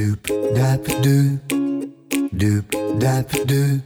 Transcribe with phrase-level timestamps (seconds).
[0.00, 0.22] doop
[0.56, 1.38] dap doo
[2.32, 2.64] doop
[2.98, 3.80] dap doo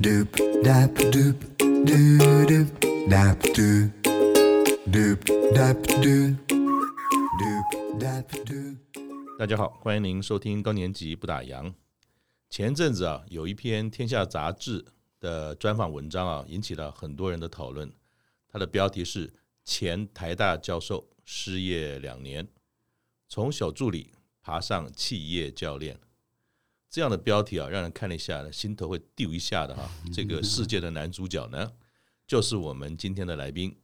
[0.00, 0.28] doop
[0.64, 1.36] dap doop
[1.84, 2.68] doo doop
[3.10, 3.90] dap doo
[4.88, 5.20] doop
[5.52, 6.34] dap doo
[7.38, 7.68] doop
[8.00, 8.76] dap doo
[9.38, 11.74] 大家好，欢迎您收听高年级不打烊。
[12.48, 14.86] 前阵子啊，有一篇《天下》杂志
[15.18, 17.92] 的专访文章啊，引起了很多人的讨论。
[18.48, 19.34] 它的标题是
[19.66, 22.48] “前台大教授失业两年，
[23.28, 25.98] 从小助理爬上企业教练”。
[26.88, 29.90] 这样的标题啊，让人看了一下，心头会丢一下的哈。
[30.12, 31.72] 这个世界的男主角呢，
[32.26, 33.76] 就是我们今天的来宾，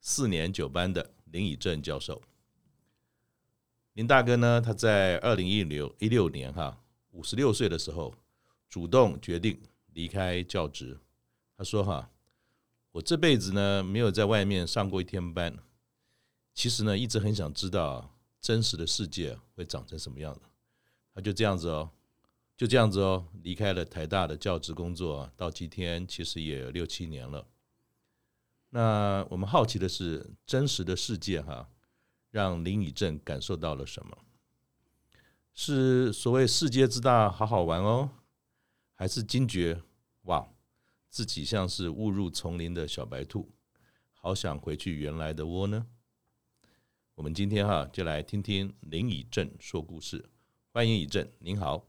[0.00, 2.22] 四年九班的林以正教授。
[3.94, 8.14] 林大哥呢，他在二零一六一六年哈，五十六岁的时候，
[8.68, 9.60] 主动决定
[9.92, 10.98] 离开教职。
[11.56, 12.08] 他说哈。
[12.92, 15.56] 我这辈子呢，没有在外面上过一天班。
[16.52, 18.11] 其实呢，一直很想知道
[18.42, 20.42] 真实的世界会长成什么样子。
[21.14, 21.90] 他就这样子哦，
[22.56, 27.46] 就这样子哦，离开了台大的教职工作，到今天其实也有六七年了。
[28.70, 31.70] 那我们好奇的是，真实的世界哈，
[32.30, 34.18] 让林以正感受到了什么？
[35.54, 38.10] 是所谓世界之大，好好玩哦，
[38.94, 39.82] 还是惊觉
[40.22, 40.48] 哇？
[41.10, 43.52] 自己像是误入丛林的小白兔，
[44.14, 45.86] 好想回去原来的窝呢。
[47.14, 50.24] 我们今天哈就来听听林以正说故事。
[50.72, 51.86] 欢迎以正，您好。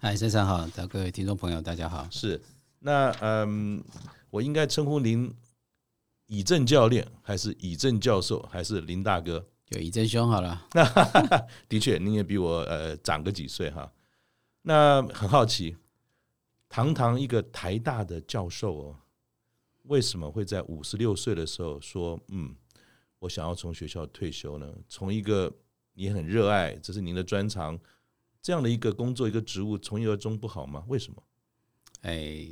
[0.00, 2.08] 嗨，先生好，各位听众朋友，大家好。
[2.10, 2.42] 是，
[2.80, 3.82] 那嗯，
[4.30, 5.32] 我应该称呼您
[6.26, 9.46] 以正教练，还是以正教授，还是林大哥？
[9.64, 10.66] 就以正兄好了。
[10.72, 10.84] 那
[11.68, 13.92] 的确，您也比我呃长个几岁哈。
[14.62, 15.76] 那很好奇。
[16.68, 18.96] 堂堂一个台大的教授哦，
[19.84, 22.56] 为什么会在五十六岁的时候说：“嗯，
[23.18, 25.52] 我想要从学校退休呢？”从一个
[25.94, 27.78] 你很热爱，这是您的专长，
[28.42, 30.84] 这样的一个工作一个职务，从一而终不好吗？
[30.88, 31.22] 为什么？
[32.02, 32.46] 哎，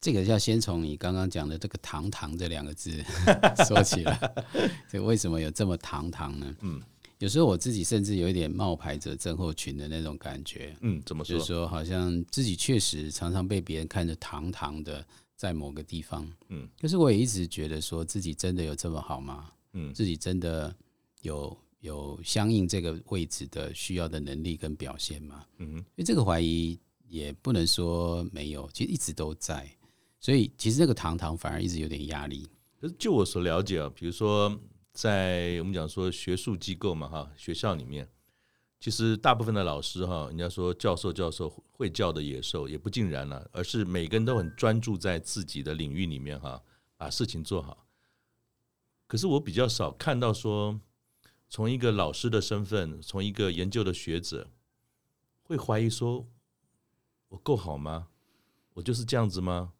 [0.00, 3.02] 这个要先从你刚刚讲的这个“堂堂”这两个字
[3.66, 4.44] 说起来。
[4.88, 6.56] 这为什么有这么堂堂呢？
[6.60, 6.82] 嗯。
[7.18, 11.34] 有时候我自己甚至有一点冒牌者症候群的那种感觉，嗯，怎么说？
[11.36, 15.04] 就是说，好像自己确实常常被别人看着堂堂的
[15.34, 19.50] 在某个地方，嗯，可是我也一直觉得说自己真的有这么好吗？
[19.72, 20.74] 嗯，自己真的
[21.22, 25.44] 有有相应这个位置的需要的能力跟表现吗？
[25.58, 29.68] 嗯，所以这个怀疑也不能说没有，其实一直都在，
[30.20, 32.48] 所以其实那个堂堂反而一直有点压力。
[32.80, 34.58] 可是就我所了解啊，比如说。
[34.90, 38.08] 在我们讲说学术机构嘛，哈，学校里面，
[38.80, 46.60] 其实大部分的老师哈，人家说教授教授会教的野兽也不尽然了，而是每个人都很专注在自己的领域里面哈，
[46.96, 47.86] 把事情做好。
[49.08, 50.78] 可是我比较少看到说，
[51.48, 54.48] 从一个老师的身份，从一个研究的学者，
[55.42, 56.24] 会怀疑说，
[57.30, 58.06] 我够好吗？
[58.74, 59.72] 我就是这样子吗？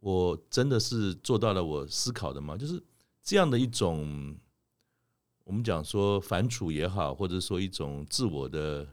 [0.00, 2.56] 我真的是做到了我思考的吗？
[2.56, 2.82] 就是
[3.22, 4.38] 这样的一种。
[5.44, 8.86] 我们讲说反刍也好，或者说一种自我的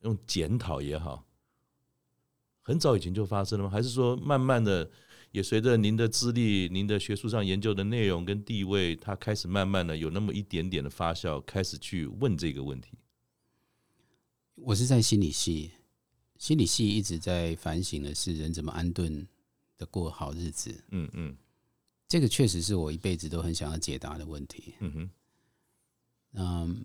[0.00, 1.26] 用检讨也好，
[2.66, 3.70] 很早以前就发生了吗？
[3.70, 4.90] 还是说慢慢的
[5.32, 12.96] 也随着您的资历、您的学术上研究的内容跟地位，它开始慢慢的有那么一点点的发酵，开始去问这个问题？
[14.54, 15.72] 我是在心理系，
[16.38, 19.26] 心理系一直在反省的是人怎么安顿
[19.76, 20.72] 的过好日子。
[20.90, 21.36] 嗯嗯，
[22.08, 24.74] 这个确实是我一辈子都很想要解答的问题。
[24.80, 25.10] 嗯哼。
[26.36, 26.84] 嗯，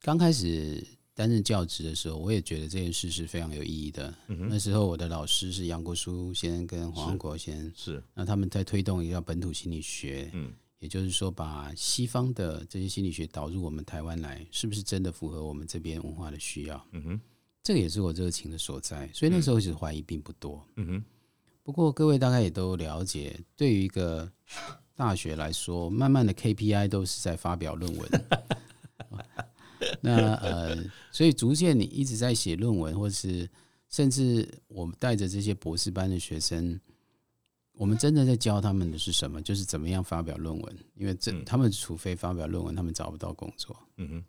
[0.00, 4.12] 刚开始担任教职的时候，我也觉得这件事是非常有意义的。
[4.26, 16.84] 嗯、那时候我的老师是杨国书先生跟黄国先生，是那他们在推动一个本土心理学，嗯，也就是说把西方的这些心理学导入我们台湾来，是不是真的符合我们这边文化的需要？
[16.90, 17.20] 嗯哼，
[17.62, 19.08] 这个也是我热情的所在。
[19.12, 20.66] 所以那时候其实怀疑并不多。
[20.76, 21.04] 嗯哼，
[21.62, 24.28] 不过各位大概也都了解，对于一个
[24.96, 28.08] 大学来说，慢慢的 KPI 都是在发表论文。
[30.00, 30.76] 那呃，
[31.10, 33.48] 所以逐渐你一直在写论文，或是
[33.88, 36.80] 甚至我们带着这些博士班的学生，
[37.72, 39.40] 我们真的在教他们的是什么？
[39.42, 40.78] 就是怎么样发表论文。
[40.94, 43.76] 因为这他们除非发表论文，他们找不到工作。
[43.96, 44.24] 嗯哼。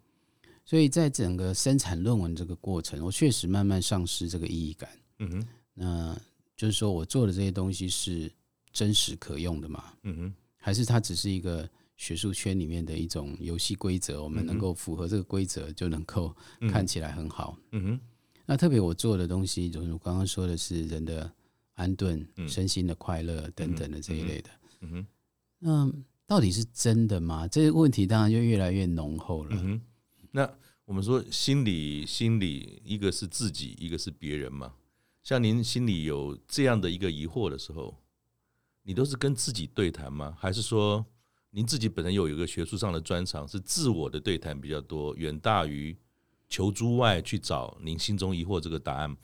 [0.66, 4.90] 所以在整个生产论文这个过程，我确实慢慢丧失这个意义感。
[5.20, 5.48] 嗯哼。
[5.74, 6.20] 那
[6.56, 8.32] 就是说我做的这些东西是
[8.72, 9.94] 真实可用的吗？
[10.04, 10.34] 嗯哼。
[10.58, 11.70] 还是它只是一个？
[11.96, 16.36] 学术圈里面的一种游戏规则，我们能够符合这个规则，就能够
[16.70, 17.58] 看起来很好。
[17.72, 18.00] 嗯哼。
[18.46, 21.32] 那特别我做的东西，就是我刚刚说的是人的
[21.74, 24.50] 安顿、身心的快乐等等的这一类的。
[24.82, 25.08] 嗯哼。
[25.60, 25.92] 那
[26.28, 27.48] 到底是真的吗？
[27.48, 29.50] 这个问题当然就越来越浓厚了。
[29.52, 29.82] 嗯哼。
[30.32, 30.54] 那
[30.84, 34.74] 我们说心理，心理一个是自己，一个是别人嘛。
[35.24, 37.98] 像您心里有这样的一个疑惑的时候，
[38.84, 40.38] 你都是跟自己对谈吗？
[40.38, 41.04] 还是说
[41.56, 45.96] 您自己本身有一个学术上的专长，是自我的对谈比较多，远大于
[46.50, 49.16] 求诸外去找您心中疑惑这个答案？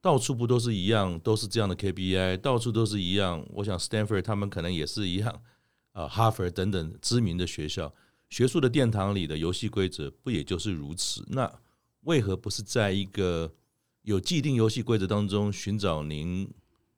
[0.00, 3.44] 到处不都是一样，都是这样的 KPI，到处都是一样。
[3.50, 5.42] 我想 Stanford 他们可能也是一样，
[5.90, 7.92] 啊，哈佛等等知名的学校。
[8.30, 11.24] 学术的殿堂里的游戏规则不也就是如此？
[11.26, 11.52] 那
[12.02, 13.52] 为何不是在一个
[14.02, 16.48] 有既定游戏规则当中寻找您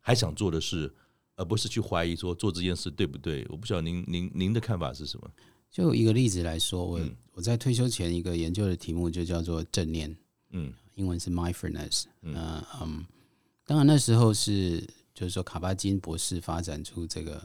[0.01, 0.95] 还想做的事，
[1.37, 3.47] 而不是去怀疑说做这件事对不对？
[3.49, 5.31] 我不晓得您您您的看法是什么？
[5.71, 7.01] 就一个例子来说，我
[7.33, 10.17] 我在退休前一个研究的题目就叫做正念，
[10.51, 12.35] 嗯，英文是 mindfulness，嗯
[12.81, 13.07] 嗯，
[13.65, 14.81] 当然那时候是
[15.15, 17.41] 就是说卡巴金博士发展出这个。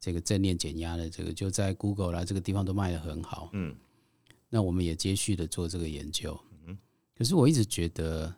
[0.00, 3.48] 这个正念减压的这个就在 Google 啦，这个地方都卖得很好。
[3.54, 3.74] 嗯，
[4.50, 6.38] 那我们也接续的做这个研究。
[6.66, 6.76] 嗯，
[7.16, 8.34] 可是我一直觉得，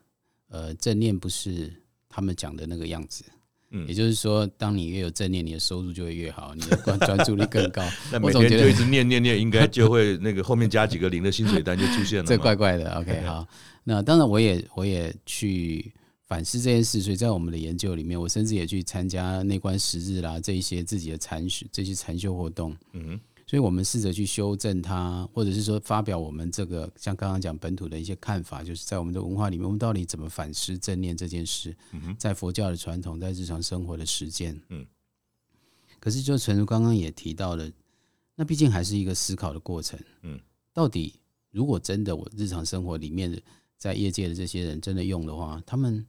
[0.46, 1.74] 呃，正念不是
[2.08, 3.24] 他们讲的那个样子。
[3.70, 7.82] 嗯，也就是说，当你越有正念，你的收入就会越好，你的专专注力更高。
[8.12, 12.24] 那每天就一直念念念，应该就会那个后面加几个零的薪水单就出现了。
[12.28, 12.92] 这怪怪的。
[12.94, 13.46] OK， 好。
[13.84, 15.92] 那当然，我也我也去。
[16.28, 22.76] 反思这件事，所以在我们的研究里面，我甚至也去参加内观十日啦，这一些自己的禅学、这些禅修活动。
[22.94, 31.76] 嗯哼，所以我们试着去修正它，或者是说发表我们这个像刚刚讲本土的一些看法，就是在我们的文化里面，我们到底怎么反思正念这件事？
[32.18, 34.60] 在佛教的传统，在日常生活的实践。
[34.68, 34.84] 嗯，
[36.00, 37.70] 可是就陈如刚刚也提到了，
[38.34, 39.98] 那毕竟还是一个思考的过程。
[40.22, 40.40] 嗯，
[40.72, 41.14] 到底
[41.50, 43.40] 如果真的我日常生活里面的，
[43.78, 46.06] 在业界的这些人真的用的话，他们。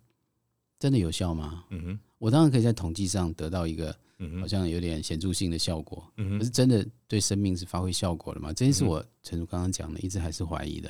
[0.79, 1.65] 真的有效吗？
[1.71, 3.95] 嗯哼，我当然可以在统计上得到一个
[4.39, 6.11] 好像有点显著性的效果。
[6.17, 8.49] 嗯，可是真的对生命是发挥效果了吗？
[8.51, 10.89] 这件事我陈如刚刚讲的，一直还是怀疑的。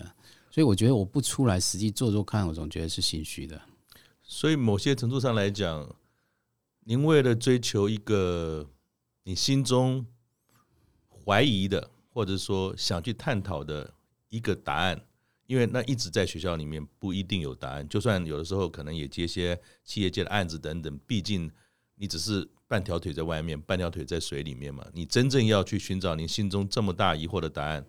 [0.50, 3.62] 所以我觉得我不出来实际做做看，我总觉得是心虚的。
[4.24, 5.96] 所以某些程度上来讲，
[6.86, 8.68] 您为了追求一个
[9.24, 10.06] 你心中
[11.26, 13.94] 怀疑的，或者说想去探讨的
[14.30, 15.02] 一个答案。
[15.48, 21.50] 因为那一直在学校里面不一定有答案，就算有的时候可能也接些企业界的案子等等，毕竟
[21.96, 24.86] 你只是半条腿在外面，半条腿在水里面嘛。
[24.94, 27.86] 你真正要去寻找你心中这么大疑惑的答案，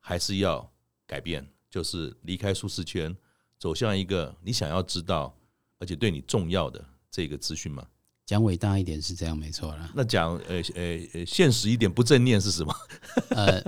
[0.00, 0.72] 还是要
[1.06, 3.16] 改变，就是离开舒适圈，
[3.58, 5.38] 走向一个你想要知道
[5.78, 7.86] 而且对你重要的这个资讯嘛。
[8.26, 9.88] 讲伟大一点是这样，没错啦。
[9.94, 12.74] 那讲呃呃呃现实一点，不正念是什么？
[13.30, 13.64] 呃。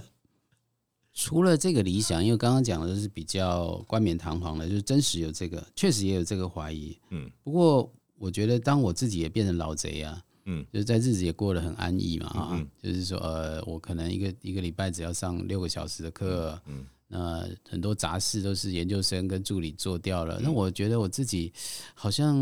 [1.23, 6.99] 除了这个理想，因为刚刚讲的是比较冠冕堂皇的，就是真实有这个，确实也有这个怀疑。
[7.11, 21.53] 嗯，不过我觉得，当我自己也变成老贼啊，嗯，就是在日子也过得很安逸嘛，啊，就是说，呃，我可能一个一个礼拜只要上六个小时的课，嗯，那很多杂事都是研究生跟助理做掉了，那我觉得我自己
[21.93, 22.35] 好像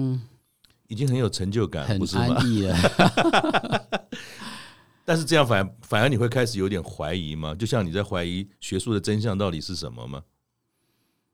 [0.86, 2.76] 已经很有成就感，很安逸了。
[5.08, 7.54] 但是这样反而反而你会开始有点怀疑吗？
[7.54, 10.22] 就像你在怀疑学术的真相到底是什么吗？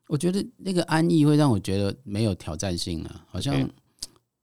[0.06, 3.68] 我觉得那个安逸会让我觉得没有挑战性了，好像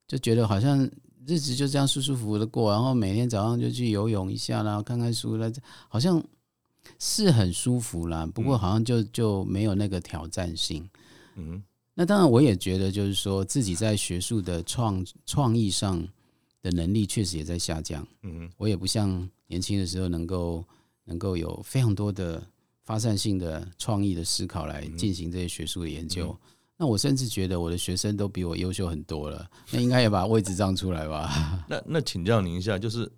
[0.06, 0.84] 就觉得好像
[1.26, 5.50] 日子就这样舒舒服服的过，然后每天早上就去游泳一下啦，看看书啦，
[5.88, 6.22] 好像
[7.00, 8.30] 是很舒服啦。
[8.36, 10.86] 不过好像就就没有那个挑战性。
[11.38, 11.64] 嗯，
[11.94, 16.06] 那当然我也觉得就是说自己在学术的创创意上。
[16.62, 18.08] 的能力确实也在下降。
[18.22, 20.64] 嗯，我也不像年轻的时候能够
[21.04, 22.42] 能够有非常多的
[22.84, 26.38] 发散性的创意的思考来进行这些学术的研究。
[26.78, 29.50] 那我甚至觉得我的学生都比我优秀很多了。
[29.72, 31.64] 那应该也把位置让出来吧？
[31.70, 33.12] 那那请教您一下，就是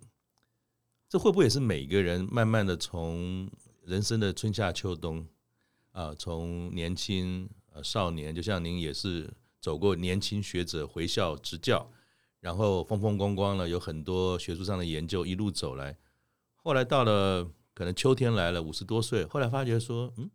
[1.08, 3.48] 这会不会也是每个人慢慢的从
[3.84, 5.26] 人生的春夏秋冬
[5.92, 11.90] 啊，从年轻呃少年，就像您也是走过年轻学者回校执教。
[12.44, 15.96] 然后风风光光了，有很多学术上的研究一路走来，
[16.56, 20.30] 后来到了可能秋天来了，五十多岁，后来发觉说，嗯，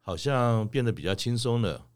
[0.00, 1.88] 好像变得比较轻松了，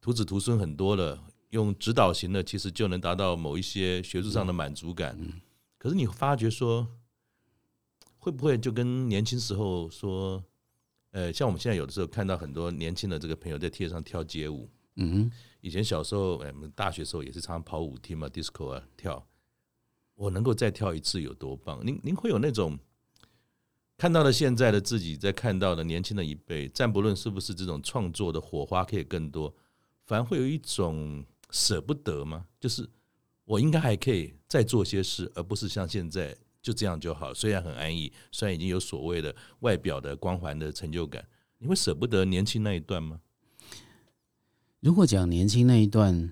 [0.00, 5.18] 徒子徒孙很多了，用指导型的其实就能达到某一些学术上的满足感。
[5.76, 6.86] 可是你发觉说，
[8.18, 10.40] 会不会就跟年轻时候说，
[11.10, 15.28] 呃，像我们现在有的时候看到很多年轻的这个朋友在街上跳街舞，嗯。
[15.64, 19.26] 以前小时候，我们大学时候也是常常跑舞厅嘛，disco 啊跳。
[20.14, 21.80] 我能够再跳一次有多棒？
[21.82, 22.78] 您您会有那种
[23.96, 29.54] 看到了现在的自己，在看到的年轻的一辈，暂不论是不是这种创作的火花可以更多，
[30.04, 32.46] 反而会有一种舍不得吗？
[32.60, 32.86] 就是
[33.46, 37.32] 我应该还可以再做些事，而不是像现在就这样就好。
[37.32, 43.18] 虽然很安逸，虽然已经有所谓的外表的光环的成就感，你会舍不得年轻那一段吗？
[44.84, 46.30] 如果讲年轻那一段，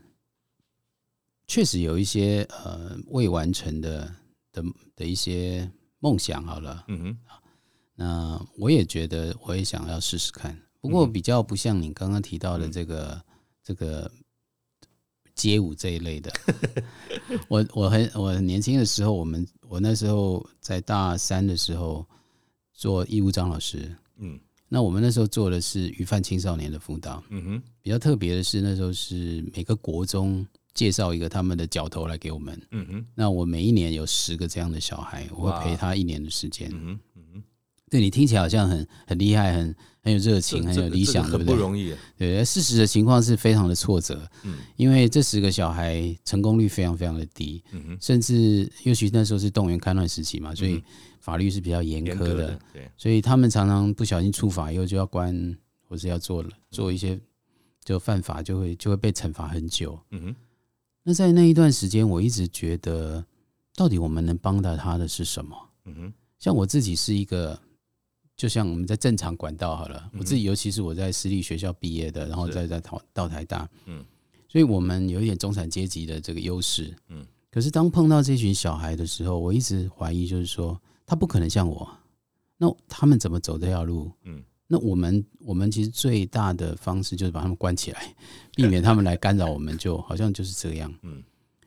[1.46, 4.14] 确实有一些呃未完成的
[4.52, 4.62] 的
[4.94, 6.44] 的一些梦想。
[6.44, 7.18] 好了，嗯哼，
[7.94, 10.54] 那我也觉得我也想要试试看。
[10.82, 13.22] 不过比较不像你刚刚提到的这个、嗯、
[13.64, 14.12] 这个
[15.34, 16.30] 街舞这一类的。
[17.48, 22.06] 我我很我很年轻的时候，我们我那时候在大三的时候
[22.74, 24.38] 做义务张老师，嗯，
[24.74, 37.42] 那我们那时候做的是鱼贩青少年的辅导，嗯哼，比较特别的是那时候是每个国中介绍一个他们的角头来给我们，嗯哼，那我每一年有十个这样的小孩，我会陪他一年的时间，嗯哼，嗯哼，
[37.90, 41.54] 对你听起来好像很很厉害，很很有热情，很有理想，对不对？
[41.54, 41.94] 不容易。
[42.16, 44.26] 对，事实的情况是非常的挫折。
[44.42, 47.62] 嗯，因为这十个小孩成功率非常非常的低。
[47.72, 50.82] 嗯哼，甚至尤其那时候是动员戡乱时期嘛，所以
[51.22, 52.60] 法律是比较严苛的。
[52.70, 55.56] 对，所以他们常常不小心触法以后就要关，
[55.88, 57.18] 或是要做了做一些
[57.82, 59.98] 就犯法，就会就会被惩罚很久。
[60.10, 60.36] 嗯哼，
[61.02, 63.24] 那在那一段时间，我一直觉得，
[63.74, 65.56] 到底我们能帮到他的是什么？
[65.86, 67.58] 嗯哼，像我自己是一个。
[68.34, 74.04] 就像我们在正常管道好了，我自己尤其是我在私立学校毕业的，然后再在到到台大，嗯，
[74.48, 77.24] 所以我们有一点中产阶级的这个优势，嗯。
[77.50, 80.80] 可是当碰到这群小孩的时候，我一直怀疑，就是说
[81.12, 81.86] 他不可能像我，
[82.56, 84.10] 那他们怎么走这条路？
[84.24, 88.14] 嗯，那我们我们其实最大的方式就是把他们关起来，
[88.56, 91.22] 避免他们来干扰我们，就好像就是这样，嗯。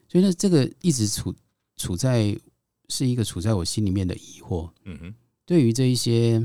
[0.10, 1.32] 所以呢，这个一直处
[1.78, 2.36] 处在
[2.90, 5.14] 是一个处在我心里面的疑惑，嗯哼，
[5.46, 6.42] 对于这一些。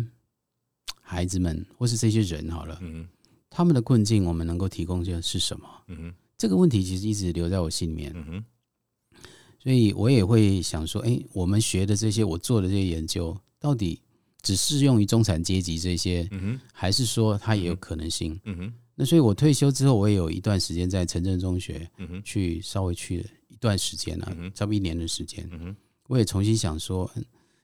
[1.00, 3.09] 孩子们，或是这些人，好了，嗯，
[3.49, 5.69] 他们的困境，我们能够提供的是什么？
[5.88, 8.45] 嗯哼，这个问题其实一直留在我心里面，嗯哼，
[9.62, 14.00] 所以我也会想说，哎，我们学的这些，我做的这些研究，到底
[14.43, 18.40] 只适用于中产阶级这些，嗯哼，还是说它也有可能性？
[18.45, 25.76] 嗯哼，那所以我退休之后，我也有一段时间在城镇中学，嗯哼，去稍微去了一段时间了，差不多一年的时间，嗯哼，
[26.09, 27.11] 我也重新想说。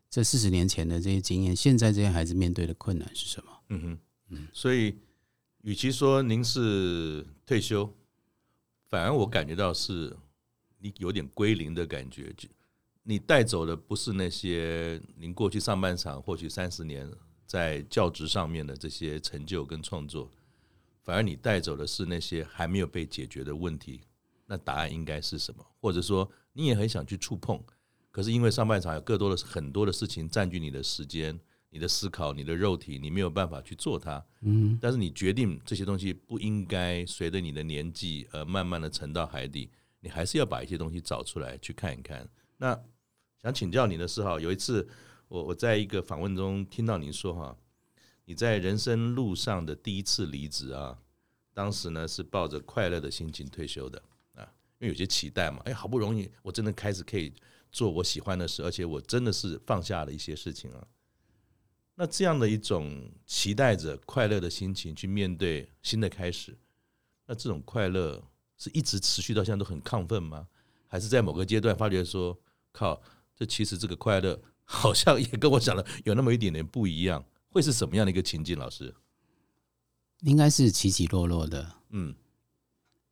[0.09, 3.51] 这四十年前的这些经验，现在这些孩子面对的困难是什么？
[3.69, 3.99] 嗯哼，
[4.31, 4.95] 嗯，所以
[5.63, 7.93] 与其说您是退休，
[8.89, 10.17] 反而我感觉到是
[10.79, 12.33] 你有点归零的感觉。
[12.37, 12.49] 就
[13.03, 17.11] 你带走的不是那些您过去上半场或许三十年
[17.47, 20.31] 在教职上面的这些成就跟创作，
[21.03, 24.01] 反而你带走的是那些还没有被解决的问题。
[24.47, 25.65] 那答案应该是什么？
[25.81, 27.61] 或者说你也很想去触碰？
[28.11, 34.25] 可是因为上半场有更多的很多的事情占据你的时间、你的思考、你的肉体，你没有办法去做它。
[34.41, 39.71] 嗯，但是你决定这些东西不应该随着你的年纪而慢慢的沉到海底，
[40.07, 42.29] 你还是要把一些东西找出来去看一看。
[42.59, 42.81] 那
[43.43, 44.89] 想请教你的是哈，有一次
[45.27, 47.57] 我我在一个访问中听到您说哈，
[48.25, 50.97] 你在人生路上的第一次离职啊，
[51.53, 54.01] 当时呢是抱着快乐的心情退休的
[54.35, 54.47] 啊，
[54.79, 57.35] 因为有些期待嘛，哎，好不容易我真的开始可以。
[57.73, 60.87] 做我喜欢的事，而且我真的是放下了一些事情啊。
[61.95, 66.57] 那这样的一种期待着快乐的心情去面对新的开始，
[67.27, 68.23] 那这种快乐
[68.59, 70.47] 是一直持续到现在都很亢奋吗？
[70.87, 72.39] 还是在某个阶段发觉说，
[72.73, 73.01] 靠，
[73.35, 77.25] 这其实这个快乐 好像也跟我想的有那么一点点不一样？
[77.51, 78.59] 会是什么样的一个情境？
[78.59, 78.95] 老师，
[80.21, 81.75] 应该是起起落落的。
[81.91, 82.15] 嗯，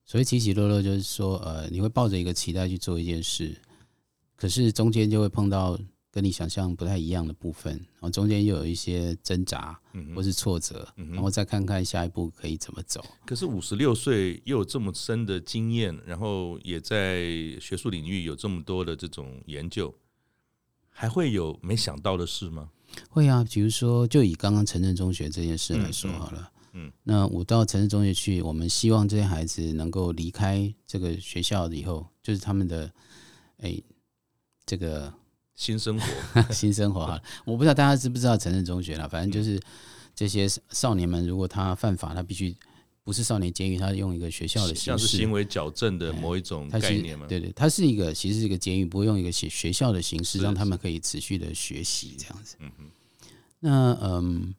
[0.04, 3.56] 所以起起落落，就是说，呃，你会抱着一个期待去做一件事。
[4.36, 5.78] 可是中间就会碰到
[6.14, 9.76] 跟你想象不太一样的部分，然后中间又有一些挣扎，
[10.14, 13.04] 或是挫折，然后再看看下一步可以怎么走。
[13.26, 17.24] 可是五十六岁又有这么深的经验，然后也在
[17.60, 19.92] 学术领域有这么多的这种研究，
[20.88, 22.70] 还会有没想到的事吗？
[23.10, 32.92] 会啊，比如说就以刚刚城镇中学这件事来说好了，嗯，那我到城市中学去，我们希望这些孩子能够离开这个学校以后，就是他们的，
[33.56, 33.82] 哎。
[34.66, 35.12] 这个
[35.54, 39.08] 新生活， 新生活哈，我不知道大家知不知道诚正中学了。
[39.08, 39.60] 反正就是
[40.14, 42.54] 这些少年们，如果他犯法，他必须
[43.04, 47.26] 不是少年监狱，他用一个学校的形式，像是行为矫正的某一种概念嘛。
[47.26, 52.56] 对对，他是一个，其实是一个监狱，不会用一个学学校的形式，让他们可以持续的学习这样子。
[52.60, 52.90] 嗯哼。
[53.60, 54.54] 那嗯，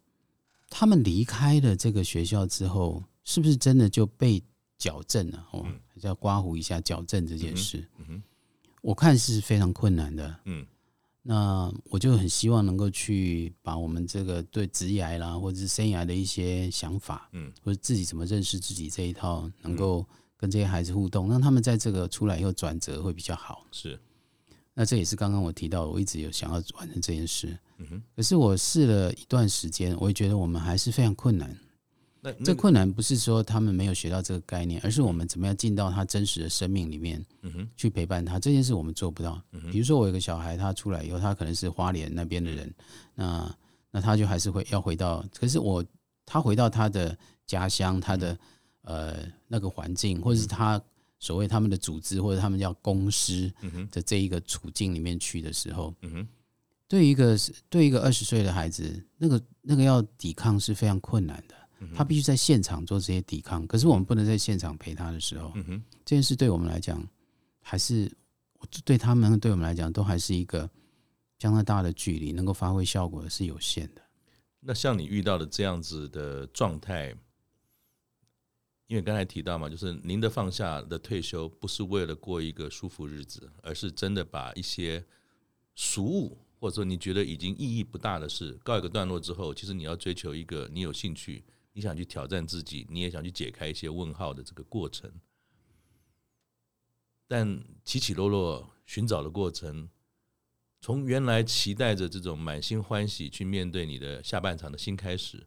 [0.69, 4.41] 他们离开了这个学校之后，是不是真的就被
[4.77, 5.45] 矫正了？
[5.51, 7.85] 哦，还是要刮胡一下矫正这件事。
[7.97, 8.23] 嗯哼。
[8.81, 10.63] 我看是非常困难的，嗯，
[11.27, 20.05] 那我就很希望能够去把我们这个对职业啦，或者是生涯的一些想法，嗯，或者自己怎么认识自己这一套，能够
[20.37, 23.65] 跟这些孩子互动，让他们在这个出来以后转折会比较好。
[23.71, 23.99] 是，
[24.75, 28.03] 那这也是刚刚我提到，我一直有想要完成这件事，嗯哼。
[28.15, 31.57] 可是我试了一段时间，我也觉得我们还是非常困难，
[32.37, 37.23] 那这困难不是说他们没有学到这个概念，而是我们怎么样进到他真实的生命里面，
[37.75, 38.39] 去陪伴他。
[38.39, 39.41] 这件事我们做不到。
[39.71, 42.73] 比如说，我有个小孩，他出来以后，他可能是花莲那边的人，
[43.13, 43.57] 那
[43.91, 45.85] 那他就还是会要回到，可是我
[46.25, 48.37] 他回到他的家乡，他的
[48.81, 50.81] 呃那个环境，或者是他
[51.19, 53.51] 所谓他们的组织或者他们叫公司
[53.91, 55.93] 的这一个处境里面去的时候，
[56.87, 57.37] 对一个
[57.69, 61.55] 对一个二十岁的孩子，那个那个要抵抗是非常困难的。
[61.93, 67.05] 他必须在现场做这些抵抗，可是我们不能在现场陪他的时候，嗯，这件事对我们来讲，
[67.61, 68.11] 还是
[68.83, 70.69] 对他们对我们来讲，都还是一个
[71.39, 74.01] 相当大的距离，能够发挥效果是有限的。
[74.61, 77.15] 那像你遇到的这样子的状态，
[78.87, 85.03] 因为刚才提到嘛，就是您的放下的退休，不是为了过一个舒服日子，而是真的把一些
[85.75, 91.43] 俗物，或者说你觉得已经意义不大的事，告一个段落之后，其实你要追求一个你有兴趣。
[91.77, 95.11] 你想去挑战自己，你也想去解开一些问号的这个过程，
[97.27, 99.89] 但起起落落寻找的过程，
[100.79, 105.45] 从原来期待着这种满心欢喜去面对你的下半场的新开始，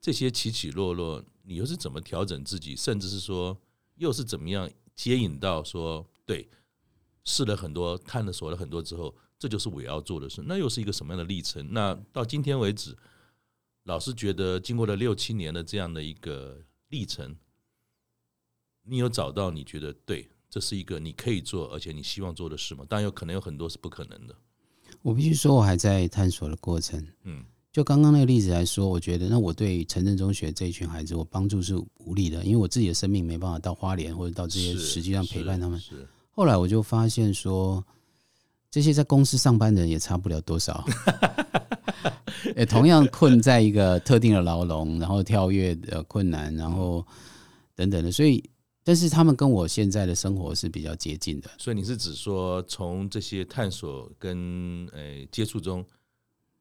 [0.00, 3.60] 这些起起落落，你又是怎么调整自己，甚至是说，
[3.96, 6.48] 又是怎么样接引到说，对，
[7.22, 11.74] 试了很多，探了索了很多之后，这就是我要做的事，那又是一个什么样的历程？
[11.74, 12.96] 那到今天为止。
[13.86, 17.36] 老师觉得，经过了六七年的这样的一个历程，
[18.82, 22.84] 你有找到你觉得对，这是一个你可以做，而且你希望做的事吗？
[22.88, 24.34] 当然有可能有很多是不可能的。
[25.02, 27.00] 我必须说，我还在探索的过程。
[27.22, 35.78] 嗯，就刚刚那个例子来说，我觉得那我对城镇中学这一群孩子，我帮助是无力的，因为我自己的生命没办法到花莲或者到这些实际上陪伴他们。
[35.78, 37.86] 是后来我就发现说，
[38.76, 40.84] 这些在公司上班的人也差不了多少。
[42.54, 47.02] 也同样困在一个特定的牢笼，然后跳跃的困难，然后
[47.74, 48.44] 等等的，所以，
[48.84, 51.50] 但是他们跟我现在的生活是比较接近的。
[51.56, 55.82] 所以你是指说，从这些探索跟呃接触中，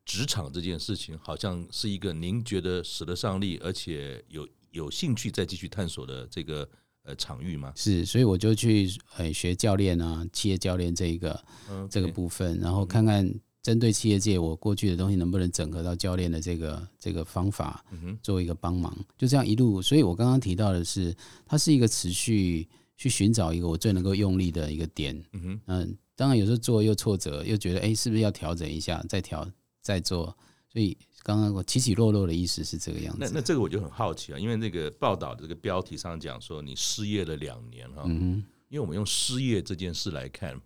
[0.06, 6.66] 职场这件事情，好像是一个您觉得使得上力，而且有有兴趣再继续探索的这个
[7.06, 7.72] 呃场域吗？
[7.76, 11.42] 是，所以我就去呃学教练啊，企业教练这一个
[11.90, 13.34] 这个部分，然后看看。
[13.66, 17.84] 针对企业界，我过去的东西能不能整合到教练的这个这个方法，
[18.22, 19.82] 做一个帮忙，就这样一路。
[19.82, 21.12] 所以我刚刚提到的是，
[21.48, 25.20] 它是一个持续去寻找一个我最能够用力的一个点。
[25.66, 29.50] 嗯，当然有时候做又挫折，又觉得哎，是不是要调整一下，再调
[29.82, 30.26] 再做。
[30.72, 33.20] 所以刚刚我起起落落的意思是这个样子。
[33.20, 40.62] 那那这个我就很好奇啊，因为那个报道的这个标题上讲说你失业了两年哈，嗯，因为我们用失业这件事来看。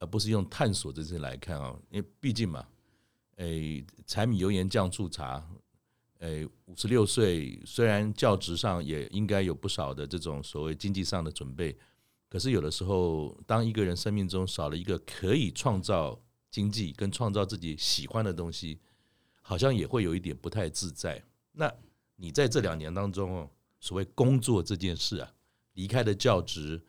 [0.00, 2.64] 而不是用探索这些来看啊，因为毕竟嘛，
[3.34, 5.44] 诶，柴米油盐酱醋茶，
[6.20, 11.76] 诶，五十六岁虽然教职上也应该有不少的这种所谓经济上的准备，
[12.28, 16.16] 可是有的时候，当一个人生命中少了一个可以创造
[16.48, 18.78] 经济跟创造自己喜欢的东西，
[19.48, 21.24] 好像也会有一点不太自在。
[21.52, 21.72] 那
[22.16, 25.34] 你在这两年当中哦，所谓工作这件事啊，
[25.72, 26.84] 离开了教职。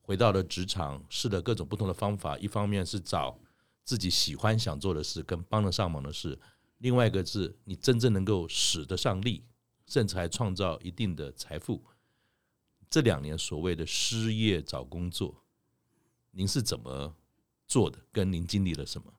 [0.00, 2.38] 回到了职场，试了各种不同的方法。
[2.38, 3.40] 一方面是找
[3.82, 6.38] 自己喜欢想做的事，跟帮得上忙的事；
[6.78, 9.42] 另外一个是你真正能够使得上力，
[9.86, 11.82] 甚至还创造一定的财富。
[12.90, 15.42] 这两年所谓的失业找工作，
[16.32, 17.16] 您是怎么
[17.66, 17.98] 做的？
[18.12, 19.10] 跟您经历了什么？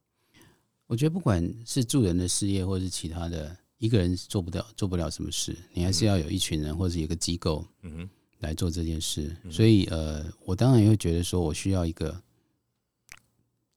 [0.87, 7.65] 我觉得不管是助人的事业，或是其他的，一个人做不了做不了什么事，你还是要有一群人，或者一个机构。
[7.83, 8.09] 嗯哼。
[8.39, 12.21] 来做这件事，所以呃，我当然也会觉得说，我需要一个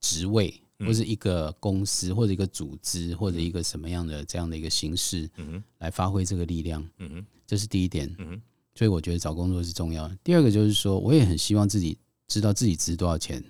[0.00, 5.30] 职位，或者一个公司，或者一个组织，或者一个什么样的这样的一个形式，
[5.78, 6.86] 来发挥这个力量。
[6.98, 8.14] 嗯，这是第一点。
[8.18, 8.38] 嗯，
[8.74, 10.18] 所以我觉得找工作是重要的。
[10.22, 13.42] 第二个就是说，我也很希望自己知道自己值多少钱。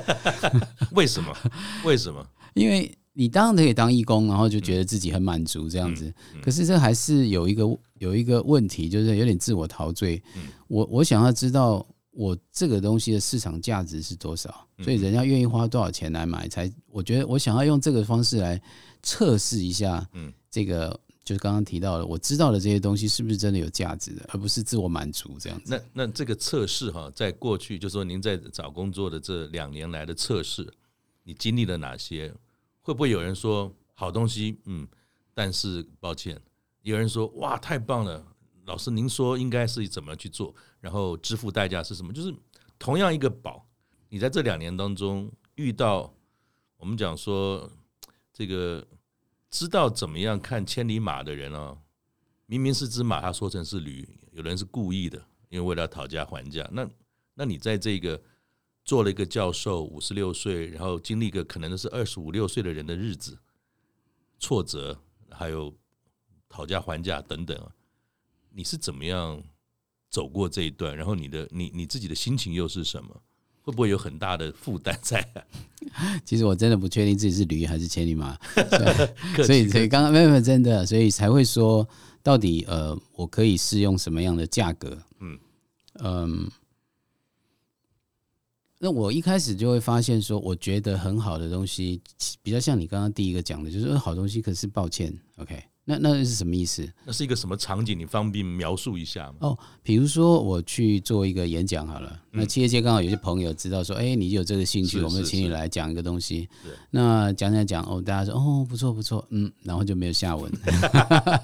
[0.92, 1.36] 为什么？
[1.84, 2.26] 为什么？
[2.54, 2.92] 因为。
[3.16, 6.12] 你当然可以当义工，然后就觉得自己很满足这样子。
[6.42, 7.62] 可是这还是有一个
[8.00, 10.20] 有一个问题，就是有点自我陶醉。
[10.66, 18.60] 我我想要知道我这个东西的市场价值是多少，所以人家愿意花多少钱来买，才我觉得我想要用这个方式来
[19.00, 20.04] 测试一下。
[20.50, 25.80] 这个就是刚刚提到的，我知道的这些东西是不是真的有价值的，而不是自我满足这样子。
[25.92, 30.68] 那那这个测试哈，在过去就是说您在找工作的这两年来的测试，
[31.22, 32.34] 你经历了哪些？
[32.84, 34.60] 会不会有人说好东西？
[34.66, 34.86] 嗯，
[35.32, 36.38] 但是抱歉，
[36.82, 38.22] 有人说哇，太棒了，
[38.66, 42.12] 老师您说应该是怎么去做，然后支付代价是什么？
[42.12, 42.32] 就是
[42.78, 43.66] 同样一个宝，
[44.10, 46.14] 你在这两年当中遇到
[46.76, 47.70] 我们讲说
[48.34, 48.86] 这个
[49.50, 51.74] 知道怎么样看千里马的人啊，
[52.44, 55.18] 明明是只马，他说成是驴，有人是故意的，
[55.48, 56.68] 因为为了讨价还价。
[56.70, 56.86] 那
[57.32, 58.20] 那你在这个
[58.84, 63.38] 做了一个教授，五十六岁，然后经历一个可能都是二十五六岁的人的日子，
[64.38, 64.98] 挫折，
[65.30, 65.74] 还有
[66.48, 67.58] 讨价还价等等，
[68.50, 69.42] 你是怎么样
[70.10, 70.96] 走过这一段？
[70.96, 73.22] 然后你的你你自己的心情又是什么？
[73.62, 75.40] 会不会有很大的负担在啊？
[76.22, 78.38] 其实我真的不确定自己是驴还是千里马，
[79.42, 81.88] 所以 所以刚刚没有没有真的，所以才会说
[82.22, 85.02] 到底呃，我可以适用什么样的价格？
[85.20, 85.38] 嗯
[86.00, 86.50] 嗯，
[88.84, 92.02] 那我一开始就会发现说，我觉得很好的东西，
[92.42, 95.58] 比较像你刚刚第一个讲的，就是好东西，可是抱歉，OK。
[95.86, 96.86] 那那是什么意思？
[97.06, 97.98] 那是一个什么场景？
[97.98, 99.36] 你方便描述一下吗？
[99.40, 106.46] 哦，比如说我去做一个演讲好了，嗯、那企业界刚好有些朋友知道说，哎、欸，你有这个兴趣，我们请你来讲一个东西。
[106.90, 110.52] 那讲讲讲，哦，大家说，哦，不错不错，嗯，然后就没有下文，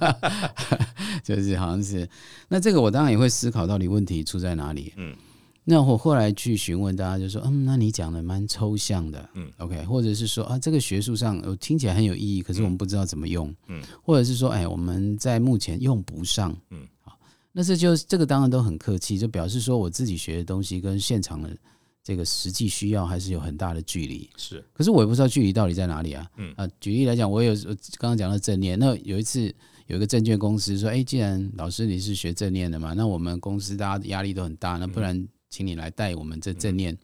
[1.25, 2.07] 就是好像是。
[2.49, 4.93] 那这个我当然也会思考，到底问题出在哪里？
[4.99, 5.17] 嗯。
[5.63, 17.17] 那我后来去询问大家，就说：“嗯，那你讲的蛮抽象的，嗯，OK，或者是说啊，这个学术上我听起来很有意义，可是我们不知道怎么用，嗯，或者是说，哎，我们在目前用不上，嗯，好，
[17.53, 21.55] 那这就这个当然都很客气，就表示说我自己学的东西跟现场的
[22.03, 26.53] 这个实际需要还是有很大的距离，是，可是我也不知道距离到底在哪里啊，嗯。
[26.57, 27.55] 啊，举例来讲，我有
[27.99, 29.55] 刚刚讲到正念，那有一次
[29.87, 35.29] 有一个证券公司说，哎，既然老师你是学正念的嘛，那我们公司大家压力都很大，那不然。
[35.51, 36.97] 请你来带我们这正念，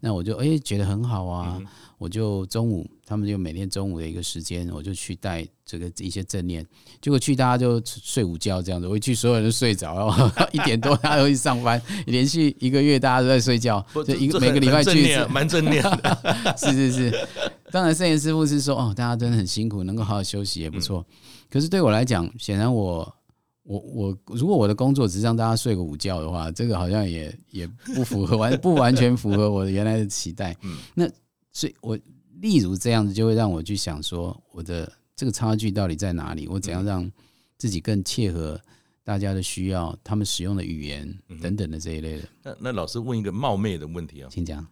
[0.00, 1.62] 那我就哎觉得很好啊，
[1.98, 6.66] 我就中午他们就每天中午的一个时间，我就去带这个一些正念，
[7.00, 15.80] 结果去大家就睡午觉这样子，我一去所有人都睡着了，一点多大家都去上班，连续一个月大家都在睡觉，就一个每个礼拜去一次，蛮正念。
[16.02, 17.28] 的，是是是，
[17.70, 21.06] 当然圣严师傅是说哦，大家真的很辛苦，能够好好休息也不错，
[21.48, 23.14] 可是对我来讲，显然我。
[23.62, 30.56] 我我如果我的工作只是让大家睡个午觉的话，这个好像也也不符合完不完全符合我的原来的期待。
[30.62, 31.08] 嗯，那
[31.52, 31.98] 所以，我
[32.40, 36.48] 例如这样子就会让我去想说，我的这个差距到底在哪里？
[36.48, 37.10] 我怎样让
[37.56, 38.60] 自己更切合
[39.04, 42.28] 大家的需要，他们使用的语言等等的这一类的。
[42.42, 44.66] 那那老师问一个冒昧的问题啊，请讲。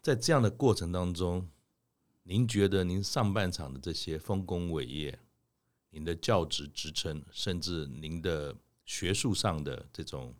[0.00, 1.46] 在这样的过程当中，
[2.24, 5.16] 您觉得您上半场的这些丰功伟业？
[5.94, 10.34] 您的教职职称，甚至您的学术上的这种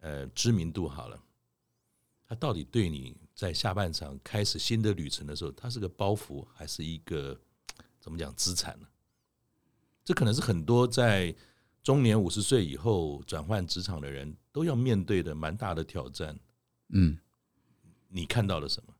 [0.00, 1.22] 呃知名度，好了，
[2.26, 7.38] 它到底对你在下半场开始新的旅程的时候，它是个包袱，还是一个
[8.00, 8.88] 怎么讲资产呢？
[10.02, 11.36] 这可能是很多在
[11.82, 16.40] 中年五十岁以后转换职场的人都要面对的蛮大的挑战。
[16.88, 17.18] 嗯，
[18.08, 18.94] 你看到了什么？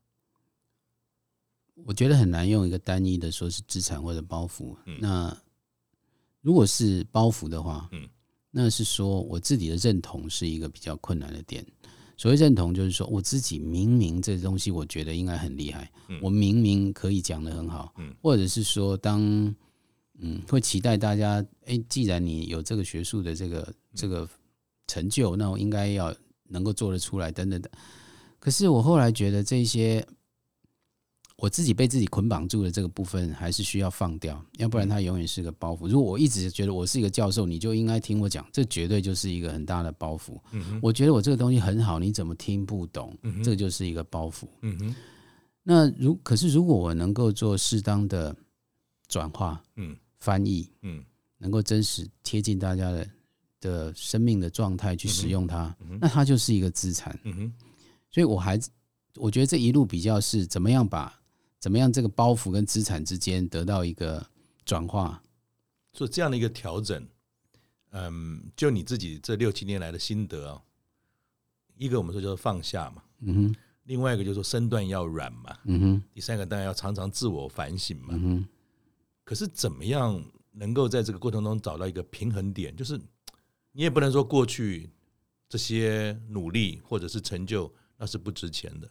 [1.83, 4.77] 我觉得很难用一个单一的说是资产或者包袱。
[4.85, 5.35] 嗯，那。
[6.41, 8.07] 如果是包袱的话，嗯，
[8.49, 11.65] 那是说我自己的认同是一个比较困难的点。
[12.17, 19.21] 所谓认同，就是说我自己明明这东西我觉得应该很厉害，我明明可以讲的很好，或者是说当
[20.19, 24.27] 嗯会期待大家，哎，既然你有这个学术的这个这个
[24.87, 26.13] 成就，那我应该要
[26.47, 27.71] 能够做得出来，等等的。
[28.39, 30.05] 可是我后来觉得这些。
[31.41, 35.87] 我自己被自己捆绑住的这个部分，还是需要放掉，要不然它永远是个包袱。
[35.87, 40.37] 如果我一直觉得我是一个教授，你就应该听我讲，这绝对就是一个很大的包袱。
[40.81, 43.17] 我觉得我这个东西很好，你怎么听不懂？
[43.41, 44.47] 这就是一个包袱。
[45.63, 48.35] 那如可是如果我能够做适当的
[49.07, 49.63] 转化、
[50.17, 50.69] 翻译，
[51.37, 53.09] 能够真实贴近大家的
[53.61, 57.17] 的生命的状态去使用它，那它就是一个资产。
[58.11, 58.59] 所以我还
[59.15, 61.17] 我觉得这一路比较是怎么样把。
[61.59, 61.91] 怎么样？
[61.91, 64.25] 这个包袱跟资产之间得到一个
[64.63, 65.21] 转化，
[65.91, 67.05] 做这样的一个调整。
[67.91, 70.61] 嗯，就你自己这六七年来的心得啊，
[71.75, 73.55] 一个我们说叫做放下嘛，嗯哼。
[73.85, 76.03] 另外一个就是说身段要软嘛，嗯哼。
[76.13, 78.47] 第三个当然要常常自我反省嘛，嗯哼。
[79.23, 82.75] 可是怎么样能够在这个过程中找到一个平衡点？
[82.75, 82.99] 就是
[83.71, 84.89] 你也不能说过去
[85.49, 88.89] 这些努力或者是成就那是不值钱的。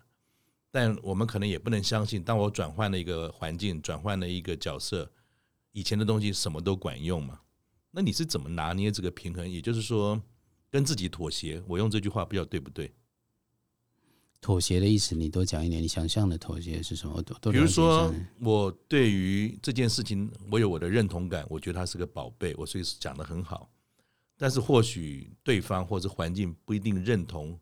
[0.70, 5.10] 但我们可能也不能相信，当我转换了一个环境，转换了一个角色，
[5.72, 7.40] 以前的东西什么都管用嘛？
[7.90, 9.48] 那你是怎么拿捏这个平衡？
[9.48, 10.20] 也就是说，
[10.70, 11.62] 跟自己妥协。
[11.66, 12.92] 我用这句话不知道对不对？
[14.40, 15.82] 妥协的意思，你多讲一点。
[15.82, 17.20] 你想象的妥协是什么？
[17.50, 23.68] 比如说，我对于这件事情，我有我的认同感，我觉得它是个宝贝，我所以讲的很好。
[24.36, 27.58] 但是或许对方或者环境不一定认同，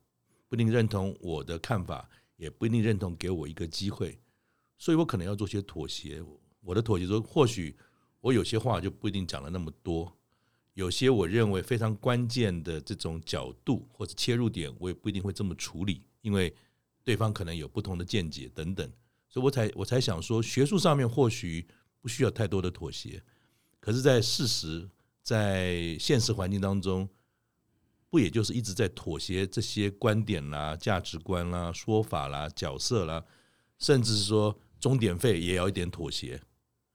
[0.49, 2.07] 不一定认同我的看法。
[2.37, 4.18] 也不一定认同，给我一个机会，
[4.79, 6.22] 所以我可能要做些妥协。
[6.61, 7.77] 我的妥协说，或许
[8.20, 10.16] 我有些话就不一定讲了那么多，
[10.75, 16.55] 有些我认为非常关键的这种角度或者切入点，我也不一定会这么处理，因为
[17.05, 18.90] 对方可能有不同的见解等等，
[19.29, 21.66] 所以我才我才想说，学术上面或许
[22.01, 23.22] 不需要太多的妥协，
[23.81, 24.88] 可是，在事实
[25.22, 27.09] 在现实环境当中，
[28.09, 33.25] 不也就是一直在妥协这些观点啦、价值观啦、说法啦、角色啦，
[33.79, 36.40] 甚至是说终点费也要一点妥协。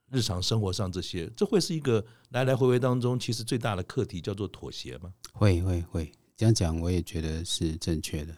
[0.09, 5.13] 日常生活上这些，这会是一个来来回回当中，其实最大的课题叫做妥协吗？
[5.31, 8.35] 会会会，这样讲我也觉得是正确的。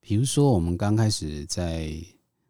[0.00, 1.94] 比如说，我们刚开始在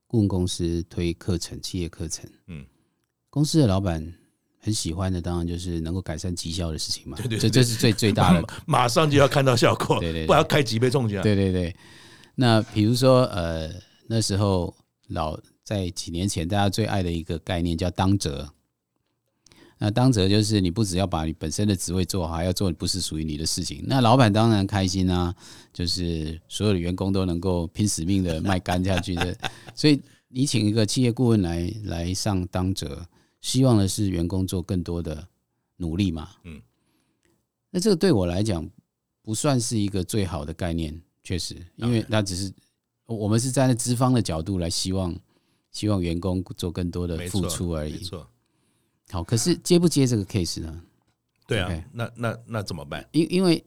[0.08, 2.66] 顾问公司推课程、企业课程，嗯，
[3.30, 4.12] 公司的老板
[4.62, 7.18] 很喜欢的，当然就是能够改善绩效的事情嘛。
[7.18, 11.22] 对对，这这是最最大的，马上就要看到效果，对对，不然要开几倍中奖。
[11.22, 11.76] 对对对。
[12.36, 13.70] 那比如说，呃，
[14.06, 14.74] 那时候
[15.08, 15.38] 老。
[15.64, 18.52] 在几年前，大家最爱的一个概念叫当责。
[19.78, 23.82] 那当责就是你不只要把你本身的职位做好，还要做不是属于你的事情。
[23.86, 25.32] 那老板当然开心啊，
[25.72, 29.34] 就是所有的员工都能够拼死命的卖干下去的。
[29.72, 33.06] 所以你请一个企业顾问来来上当责，
[33.42, 35.28] 希望的是员工做更多的
[35.76, 36.30] 努力嘛。
[36.44, 36.62] 嗯。
[37.70, 38.66] 那这个对我来讲
[39.20, 42.50] 不算是一个最好的概念，确实，因为那只是
[43.04, 45.14] 我们是站在资方的角度来希望。
[45.72, 47.92] 希望员工做更多的付出而已。
[47.94, 48.28] 没错。
[49.08, 50.82] 好，可是接不接这个 case 呢？
[51.46, 53.08] 对啊，okay，那那那怎么办？
[53.12, 53.64] 因因为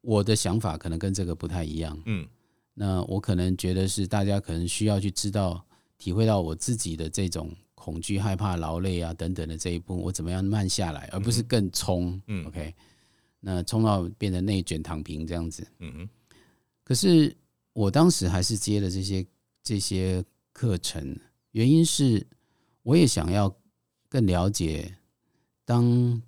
[0.00, 2.02] 我的想法可能跟这个不太一样。
[2.06, 2.26] 嗯，
[2.72, 5.62] 那我可能觉得是大家可能需要去知道、
[5.98, 12.18] 体会到我自己的这种恐惧、害怕、劳累啊等等的这一步，我怎么样慢下来，而不是更冲。
[12.28, 12.74] 嗯，OK，
[13.40, 15.66] 那冲到变成内卷、躺平这样子。
[15.80, 16.08] 嗯哼。
[16.82, 17.36] 可是
[17.74, 19.26] 我当时还是接了这些
[19.62, 21.14] 这些课程。
[21.50, 22.26] 原因是，
[22.82, 23.54] 我也想要
[24.08, 24.96] 更了解，
[25.66, 26.22] 当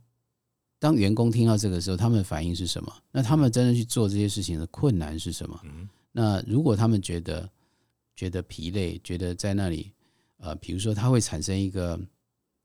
[0.79, 2.93] 当员工听到这个时候，他们的反应是什么？
[3.11, 5.59] 那他们真的去做这些事情的困难是什么？
[6.13, 7.51] 那如果他们觉得
[8.15, 9.91] 觉得疲累，觉得在那里，
[10.39, 11.99] 呃，比如说它会产生一个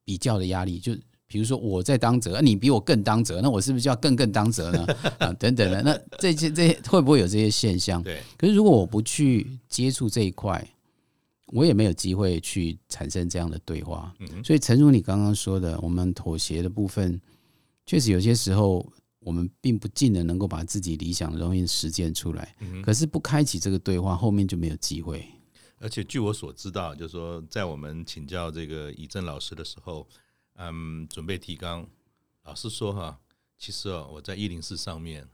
[0.04, 0.94] 比较的压力，就
[1.28, 4.86] 比如说我在当责，你比我更当责，那我是不是就要更更当责呢？
[5.20, 8.04] 啊，等等的，那这些这些会不会有这些现象？
[8.04, 8.22] 对。
[8.38, 10.68] 可是如果我不去接触这一块，
[11.48, 17.20] 我也没有机会去产生这样的对话，所以诚如你刚刚说的，我们妥协的部分，
[17.86, 18.86] 确实有些时候
[19.20, 22.56] 我们并不尽的能够把自己理想的东西实践出来。
[22.84, 25.26] 可是不开启这个对话，后面就没有机会。
[25.82, 30.08] 而且据我所知道，就是说在我们请教这个以正老师的时候，
[30.56, 31.86] 嗯，准备提纲，
[32.44, 33.20] 老师说哈，
[33.58, 35.28] 其实哦，我在一零四上面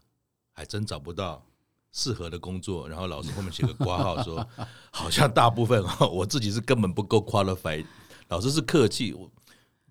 [0.52, 1.44] 还真找不到。
[1.90, 4.46] 适合的工作，然后老师后面写个括号说，
[4.92, 5.82] 好像大部分
[6.12, 7.86] 我自己是根本不够 qualified。
[8.28, 9.28] 老师是客气，我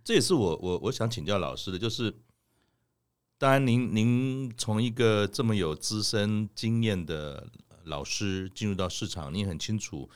[0.03, 2.15] 这也是我我我想请教老师的，就是
[3.39, 7.49] 当然您您从一个这么有资深经验的
[7.85, 10.07] 老师进入到市场，你很清楚，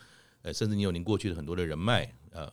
[0.42, 2.52] 呃，甚至你有您过去的很多的人脉，呃，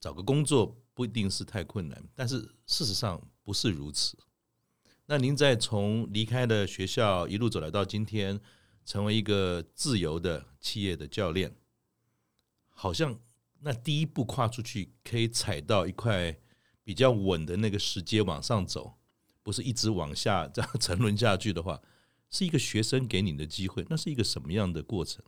[0.00, 4.16] 找个工作不一定是太困难，但是事实上不是如此。
[5.06, 8.40] 那您在从离开了学校一路走来到今天。
[8.84, 11.54] 成为一个自由的企业的教练，
[12.68, 13.16] 好像
[13.60, 16.36] 那第一步跨出去，可以踩到一块
[16.82, 18.94] 比较稳的那个石阶往上走，
[19.44, 21.80] 不是一直往下这样沉沦下去的话，
[22.28, 23.86] 是一个学生给你的机会。
[23.88, 25.24] 那是一个什么样的过程？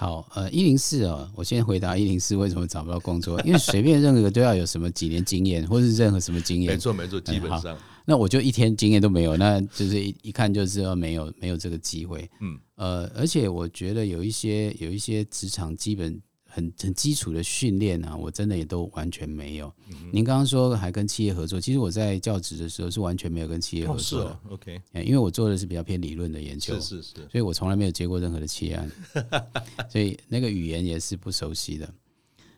[0.00, 7.76] 好，呃，一零四哦，我先回答一零四为什么找不到工作， 因为随便任何都要有什么几年经验，或是任何什么经验，没错没错，基本上。
[8.06, 12.26] 那我就一天经验都没有，那就是一一看就知道没有没有这个机会。
[12.40, 16.18] 嗯，呃，而且我觉得有一些有一些职场基本
[16.50, 19.72] 很很基础的训练啊，我真的也都完全没有。
[19.88, 24.22] 嗯、您刚刚说还跟企业合作，其实我在教职的时候是完全没有跟企业合作。
[24.22, 28.90] 哦哦、OK，因为我做的是比较偏理论的研究，是是是，所以我从来没有接过任何的企业案，
[29.88, 31.88] 所以那个语言也是不熟悉的。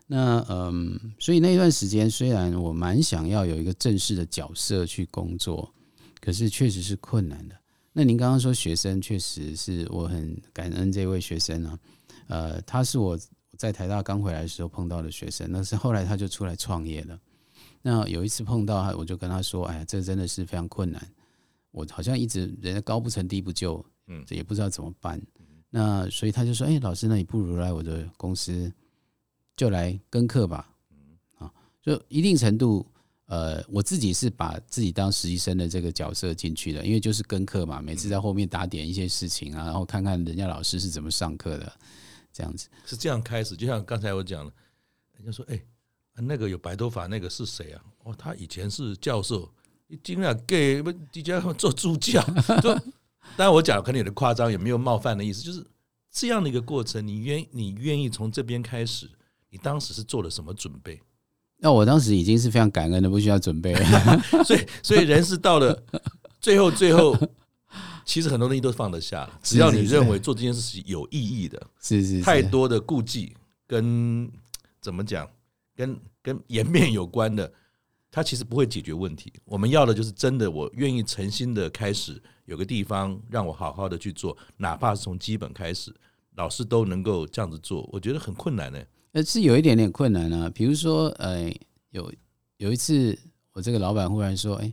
[0.07, 5.73] 那嗯，所以那段时间虽然我蛮想要有一个正式的角色去工作，
[6.21, 7.55] 可是确实是困难的。
[7.93, 11.79] 那您刚刚说学生，确实是我很感恩这位学生啊。
[12.29, 13.19] 呃，他是我
[13.63, 17.17] 在台大刚回来的时候碰到的学生，那是后来他就出来创业了。
[17.81, 21.01] 那有一次碰到他，我就跟他说：“哎呀，这真的是非常困难，
[21.71, 25.23] 我好像一直人家高不成低不就，嗯，这也不知道怎么办。”
[25.71, 28.73] 那所以他就说：“哎，老师，那你不如来我的公司。”
[29.55, 30.69] 就来跟课吧，
[31.39, 31.49] 啊，
[31.81, 32.85] 就一定程度，
[33.27, 41.73] 呃，我自己是把自己当实习生的这个角色进去的，因为就是跟课嘛，每次在后面打点一些事情啊，然后看看人家老师是怎么上课的，
[42.33, 43.57] 这样子是这样开始。
[43.57, 44.53] 就像刚才我讲了，
[45.17, 45.63] 人家说，哎，
[46.15, 47.83] 那个有白头发那个是谁啊？
[48.05, 49.51] 哦，他以前是教授，
[49.87, 52.23] 你尽量给底下做助教，
[52.63, 52.75] 就
[53.37, 55.65] 当然我讲可能有点夸张，也没有冒犯的意思，就是
[56.11, 59.09] 这样的一个过程，你愿你愿意从这边开始，
[59.51, 61.01] 你当时是做了什么准备？
[61.59, 64.19] 那我当时已经是非常感恩的，不需要准备了。
[64.45, 65.81] 所以，所以人是到了
[66.41, 67.17] 最后，最后
[68.05, 73.35] 其实很多东西都放得下，只要你认为做这件事是有意义的，是是，是太多的顾忌
[73.67, 74.31] 跟
[74.81, 75.29] 怎么讲，
[75.75, 77.53] 跟跟颜面有关的，
[78.11, 79.33] 它其实不会解决问题。
[79.45, 85.95] 我们要的就是真的，我愿意诚心的开始，有个地方让我好好的去做，哪怕是从基本开始，
[86.37, 88.79] 老师都能够这样子做，我觉得很困难呢。
[89.13, 90.51] 呃，是有一点点困难啊。
[90.51, 91.53] 比如说，呃，
[91.91, 92.13] 有
[92.57, 93.19] 有一次，
[93.53, 94.73] 我这个老板忽然说：“哎，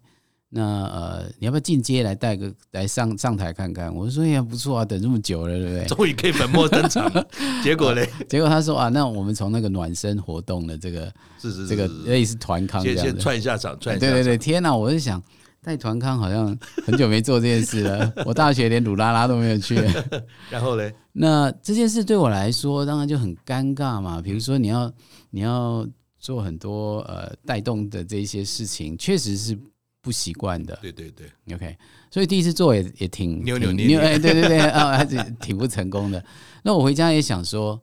[0.49, 5.85] 那呃，你要不要进阶来带个来上上台看看？”我说：“哎呀，不错啊，等这么久了，对不对？
[5.85, 7.27] 终于可以粉墨登场了。
[7.63, 14.13] ”结果嘞，结果他说：“啊，那我们从那个暖身活动的这个是是这个类似团康这样子，先串一下场，串一下场。
[14.15, 14.75] 对对对，天哪！
[14.75, 15.21] 我是想。”
[15.61, 18.13] 带团康好像很久没做这件事了。
[18.25, 19.75] 我大学连鲁拉拉都没有去。
[20.49, 24.21] 然后嘞，那这件事对我来说当然就很尴尬嘛。
[24.21, 24.89] 比如说你要
[25.31, 25.85] 你要
[26.17, 29.59] 做很多呃带动的这些事情，确实是
[30.01, 30.77] 不习惯的。
[30.81, 31.77] 对对对，OK。
[32.11, 36.23] 所以第一次做也也挺扭扭捏捏，哎，对对对 啊，还是挺不成功的。
[36.63, 37.81] 那我回家也想说，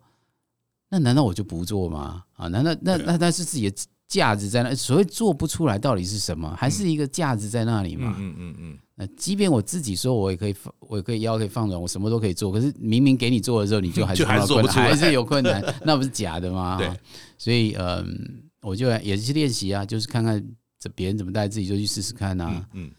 [0.91, 2.25] 那难道我就不做吗？
[2.35, 3.77] 啊，难道那那那是自己的？
[4.09, 6.55] 价值在那，所谓做不出来到底是什么？
[6.57, 8.15] 还是一个价值在那里嘛？
[8.21, 8.79] 嗯嗯嗯。
[8.95, 12.53] 那即便我自己说，我也可以放，我也可以腰可以放软，我什么都可以做。
[12.53, 16.77] 可是明明给你做的时候，你就还是 就还做不出来，还是有困难， 那不是假的吗？
[16.79, 16.89] 对。
[17.37, 20.41] 所以嗯，我就也是练习啊，就是看看
[20.87, 22.69] 这别人怎么带，自己就去试试看啊。
[22.73, 22.91] 嗯。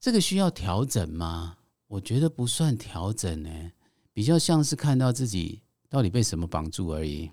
[0.00, 1.56] 这个需要调整吗？
[1.88, 3.50] 我觉得不算调整呢，
[4.12, 7.30] 比较像是看到自己到底被什么绑住而已。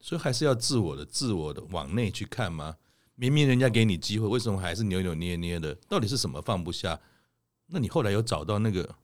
[0.00, 2.76] 所以还是要自我的、自我的往内去看吗？
[3.16, 5.74] 明明人家给你机会，为什么还是扭扭捏捏的？
[5.88, 7.00] 到底是什么放不下？
[7.66, 8.94] 那你后来有找到那个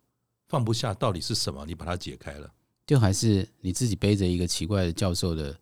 [0.46, 1.66] 放不下到底是什么？
[1.66, 2.52] 你把它解开了，
[2.86, 5.58] 就还是你自己背着一个奇怪的教授的，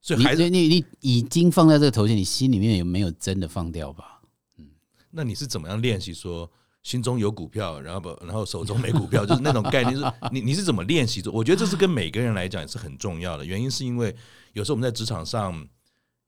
[0.00, 4.20] 所以还是你你，你已经放在这个头衔，你心里面有没有真的放掉吧？
[4.58, 4.66] 嗯，
[5.10, 6.50] 那你是怎么样练习说？
[6.82, 9.94] 心中有股票，然后不，然后手中没股票，就是那种概念。
[9.94, 11.30] 是， 你你是怎么练习的？
[11.30, 13.44] 我觉得这是跟每个人来讲也是很重要的。
[13.44, 14.16] 原因是因为
[14.54, 15.68] 有时候我们在职场上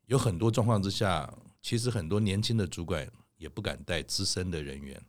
[0.08, 1.32] 有很多状况之下，
[1.62, 3.08] 其实很多年轻的主管
[3.38, 5.02] 也不敢带资深的人员。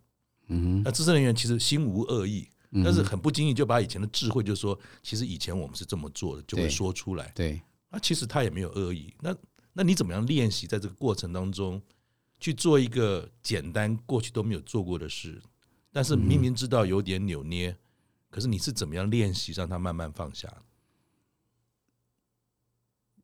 [0.48, 2.48] 嗯，那资深人员其实心无恶意，
[2.82, 7.30] 但是很不经意就把以前的智慧，就说其实以前我们是这么做的，就会说出来。
[7.36, 7.62] 对，
[7.94, 9.14] 那其实他也没有恶意。
[9.22, 9.34] 那
[9.72, 11.82] 那你怎么样练习在这个过程当中？
[12.40, 15.42] 去做一个简单过去都没有做过的事，
[15.94, 17.74] 但是明明知道有点扭捏，
[18.30, 20.54] 可是你是怎么样练习让他慢慢放下？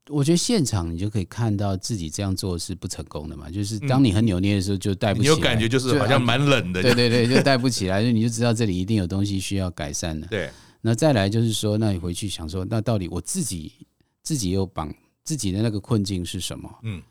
[0.08, 10.26] 我觉得现场你就可以看到自己这样做是不成功的嘛，就是当你很扭捏的时候就带不起来，你有感觉就是好像蛮冷的，对对对， 就带不起来，就你就知道这里一定有东西需要改善的。
[10.28, 13.74] 对，那再来就是说，那你回去想说，那到底我自己
[14.30, 16.72] 自己又绑自己的那个困境是什么？
[16.84, 17.02] 嗯。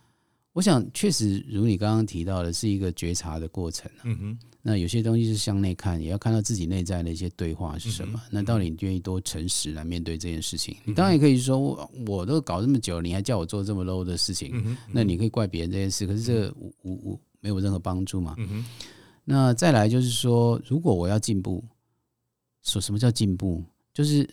[0.52, 3.90] 我想，确实如你刚刚提到的，是一个觉察的过程。
[4.04, 8.22] 嗯哼，那有些东西是向内看，也要看到自己内在的一些对话是什么。
[8.31, 10.76] 那到底你愿意多诚实来面对这件事情？
[10.85, 16.07] 你当然也可以说，我我都搞这么久，你还叫我做这么 low 的事情，那你可以怪别人这件事。
[16.07, 18.37] 可是这个无无无没有任何帮助嘛。
[19.24, 21.64] 那再来就是说，如果我要进步，
[22.62, 23.61] 说什么叫进步？
[23.92, 24.28] 就是。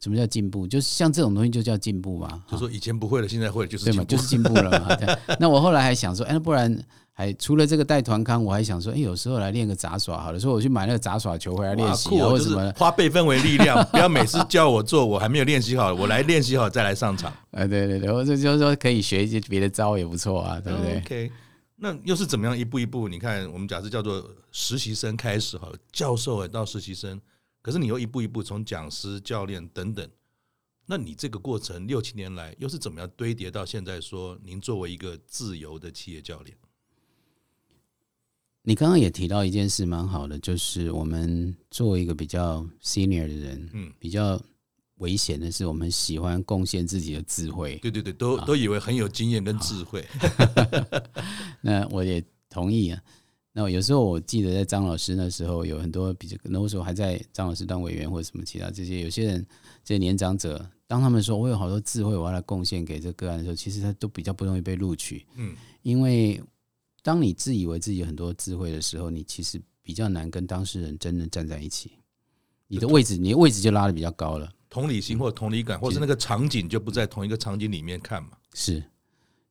[0.00, 0.66] 什么叫进步？
[0.66, 2.42] 就是像这种东西就叫进步嘛？
[2.50, 4.96] 就说以前不会了，现在会了，就是进步，就是进步了嘛。
[5.40, 6.78] 那我后来还想说，哎，那不然
[7.12, 17.32] 还除了这个带团康，我还想说，哎，有时候来练个杂耍，好了，所以我去买那个杂耍球回来练习，或者什么，花辈分为力量， 不要每次叫我做，我还没有练习好，我来练习好再来上场。
[17.52, 21.32] 哎， 对对对，或者就是说可以学一些别的招也不错啊，对不对？OK，
[21.76, 23.08] 那又是怎么样一步一步？
[23.08, 27.18] 你看，我们假设叫做实习生开始好了，教授哎到实习生，
[27.66, 30.08] 可是你又一步一步从讲师、教练等等。
[30.86, 34.00] 那你这个过程六七年来又是怎么样堆叠到现在？
[34.00, 36.56] 说您作为一个自由的企业教练，
[38.62, 44.40] 你刚刚也提到一件事蛮好的，就是我们作为一个比较 senior 的人，嗯，比较
[44.98, 47.78] 危险的是，我们喜欢贡献自己的智慧。
[47.78, 50.06] 对对对，都都以为很有经验跟智慧。
[51.62, 53.02] 那我也同意啊。
[53.58, 59.46] 那有时候我记得在张老师那时候有很多比较，那时候还在张老师当委员或者什么其他这些，有些人
[59.82, 60.62] 这些年长者。
[60.86, 65.24] 当他们说我有好多智慧，我要来贡献给这个个案的时候，其实他都比较不容易被录取。
[65.36, 66.38] 嗯，因为
[67.02, 71.92] 当你自以为自己有很多智慧的时候，你其实比较难跟当事人真的站在一起。
[72.68, 74.52] 你的位置，你的位置就拉得比较高了。
[74.68, 78.32] 同理心或同理感，或是那个场景就不在同一个场景里面看嘛。
[78.52, 78.84] 是，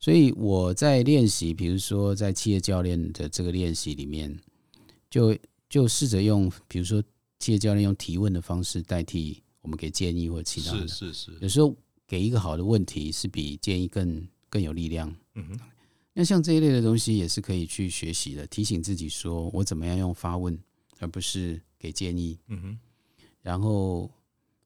[0.05, 4.39] 所以我在练习，比如说在企业教练的这个练习里面，
[5.09, 5.35] 就
[5.67, 7.03] 就试着用，比如说
[7.39, 10.87] 企业教练用提问的方式代替我们给建议或其他的。
[10.87, 11.37] 是是是。
[11.41, 11.75] 有时候
[12.05, 15.11] 给一个好的问题，是比建议更更有力量。
[15.33, 15.59] 嗯哼。
[16.13, 20.55] 那像这一类的东西，也是可以去学习的，提醒自己说我怎么样用发问，
[20.99, 22.37] 而不是给建议。
[22.49, 22.79] 嗯哼。
[23.41, 24.11] 然后，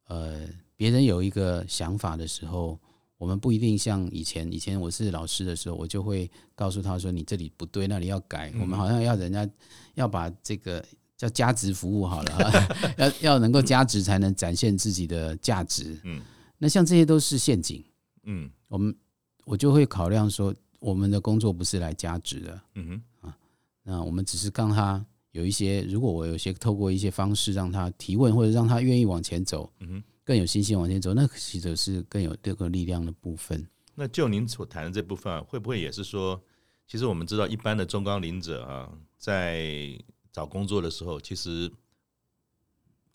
[0.07, 2.77] 呃，别人有一个想法的时候。
[3.19, 9.47] 我们不一定像以前，以前我是老师的时候，我就会告诉他说：“你这里不对，那里要改。”我们好像要人家
[9.95, 10.83] 要把这个
[11.17, 12.67] 叫加值服务好了，
[12.97, 15.99] 要要能够加值才能展现自己的价值。
[16.05, 16.21] 嗯，
[16.57, 17.83] 那像这些都是陷阱。
[18.23, 18.95] 嗯，我们
[19.43, 22.61] 我就会考量说，我们的工作不是来加值的。
[22.75, 23.37] 嗯哼啊，
[23.83, 29.69] 那我们只是让他有一些，如果我有些透过一些方式让他提问，或者让他愿意往前走。
[29.81, 30.03] 嗯哼。
[30.29, 33.67] 更有信心往前走，那其实是更有这个力量的部分。
[33.95, 36.39] 那就您所谈的这部分啊，会不会也是说，
[36.85, 39.99] 其实我们知道一般的中高龄者啊，在
[40.31, 41.67] 找工作的时候，其实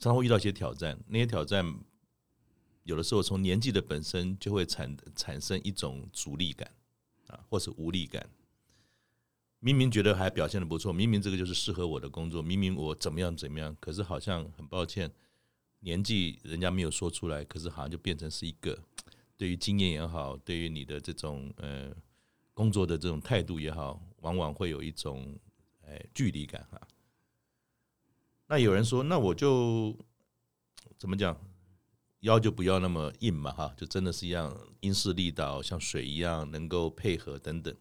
[0.01, 0.99] 常常会遇到一些挑战。
[1.07, 1.65] 那些挑战
[2.83, 6.69] 有的时候从年纪的本身就会产产生一种阻力感
[7.29, 8.29] 啊，或是无力感。
[9.61, 15.09] 明明觉得还表现的不错，明明这个就是适合我的工作，明明我怎么样怎么样，可是好像很抱歉。
[15.85, 18.79] 年纪人家没有说出来，可是好像就变成是一个
[19.37, 21.95] 对于经验也好，对于你的这种呃
[22.55, 25.39] 工作的这种态度也好，往往会有一种
[25.87, 26.81] 哎距离感哈。
[28.47, 29.95] 那有人说，那我就
[30.97, 31.39] 怎么讲，
[32.21, 37.77] 腰就不要那么硬嘛哈，就真的是一样因势利导，像水一样能够配合等等。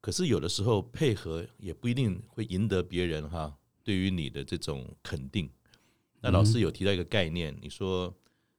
[0.00, 5.50] 可是有的时候配合也不一定会赢得别人哈，对于你的这种肯定。
[6.22, 8.14] 那老师有提到一个概念，你说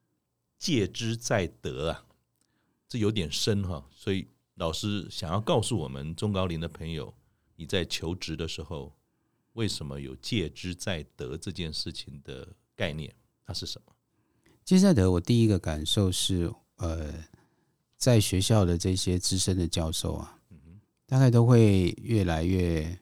[0.59, 2.05] “戒之在德”啊，
[2.89, 3.87] 这有点深哈。
[3.89, 7.13] 所以老师想要告诉我们中高龄的朋友，
[7.55, 8.93] 你在求职的时候，
[9.53, 12.45] 为什么有“戒之在德”这件事情的
[12.75, 13.15] 概念？
[13.45, 13.93] 它是什么
[14.65, 17.13] ？“戒之在德”，我第一个感受是，呃，
[17.95, 20.37] 在学校的这些资深的教授啊，
[21.05, 22.99] 大概都会越来越。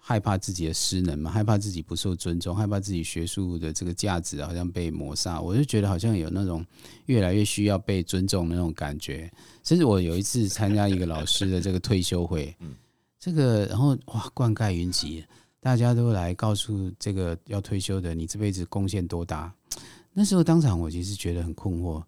[0.00, 5.40] 害怕自己的失能嘛，害怕自己不受尊重，害怕自己学术的这个价值好像被抹杀。
[5.40, 6.64] 我就觉得好像有那种
[7.06, 9.30] 越来越需要被尊重的那种感觉。
[9.62, 12.52] 甚至我有一次参加一个老师的这个退休会，
[13.20, 15.24] 这个然后哇，灌溉云集，
[15.60, 19.52] 大家都来告诉这个要退休的你这辈子贡献多大。
[20.12, 22.02] 那时候当场我其实觉得很困惑。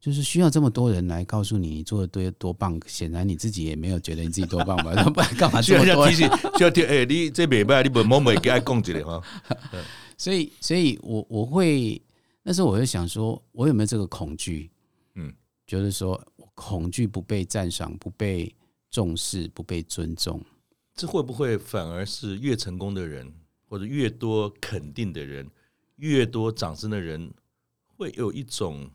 [0.00, 4.94] 就是需要这么多人来告诉你你做的多多棒，显然你自己也没有觉得你自己多棒吧？
[5.10, 6.08] 不然干嘛这么多？
[6.08, 6.82] 需要提醒， 需要提。
[6.84, 9.20] 哎，你这礼拜你不某某给爱供给的哈。
[10.16, 12.00] 所以，所以我我会
[12.44, 14.70] 那时候我就想说，我有没有这个恐惧？
[15.16, 15.34] 嗯，
[15.66, 16.20] 就是说
[16.54, 18.54] 恐惧不被赞赏、不被
[18.92, 20.40] 重视、不被尊重，
[20.94, 23.32] 这会不会反而是越成功的人，
[23.68, 25.48] 或者越多肯定的人，
[25.96, 27.28] 越多掌声的人，
[27.96, 28.88] 会有一种？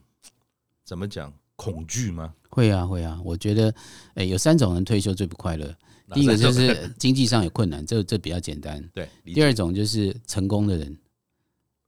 [0.84, 1.32] 怎么讲？
[1.56, 2.34] 恐惧吗？
[2.50, 3.20] 会啊，会啊。
[3.24, 3.70] 我觉得，
[4.14, 5.72] 哎、欸，有三种人退休最不快乐。
[6.12, 8.82] 第一个就是经济上有困难，这这比较简单。
[8.92, 9.08] 对。
[9.24, 10.98] 第二种就是成功的人，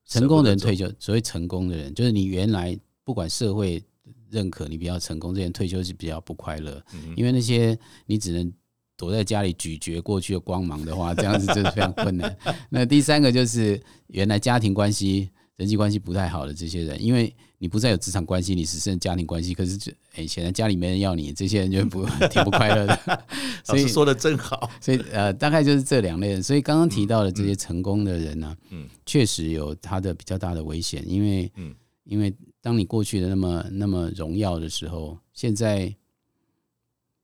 [0.07, 0.91] 成功的人退休。
[0.99, 3.83] 所谓成功的人，就是你原来不管社会
[4.31, 6.83] 认可你比较成功，这些人退休是比较不快乐。
[6.95, 7.13] 嗯。
[7.17, 8.51] 因为那些你只能
[8.97, 12.35] 躲在家里咀嚼过去的光芒的话，这样子就是非常困难。
[12.71, 15.31] 那第三个就是原来家庭关系。
[15.57, 19.55] 人际关系不太好的这些人，因为你不再有职场关系，你只剩家庭关系。
[19.55, 23.25] 可是，哎，显然家里没人要你，这些人就不 挺不快乐的。
[23.65, 24.71] 所以说的真好。
[24.81, 26.43] 所以呃，大概就是这两类人。
[26.43, 35.95] 所以刚刚提到的这些成功的人呢，嗯，确实有他的比较大的危险，因为，嗯，因为当你过去的那么那么荣耀的时候，现在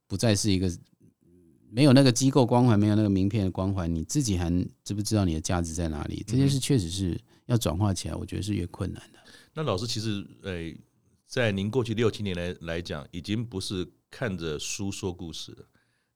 [0.07, 0.71] 不再是一个
[1.71, 4.51] 没有那个机构光环，没有那个名片的光环，你自己还
[4.83, 6.25] 知不知道你的价值在哪里？
[6.27, 7.21] 这件事确实是。
[7.47, 9.12] 要转化起来，我觉得是越困难的。
[9.55, 10.77] 那老师其实，诶，
[11.27, 15.65] 在您过去六七年来来讲，已经不是看着书说故事了，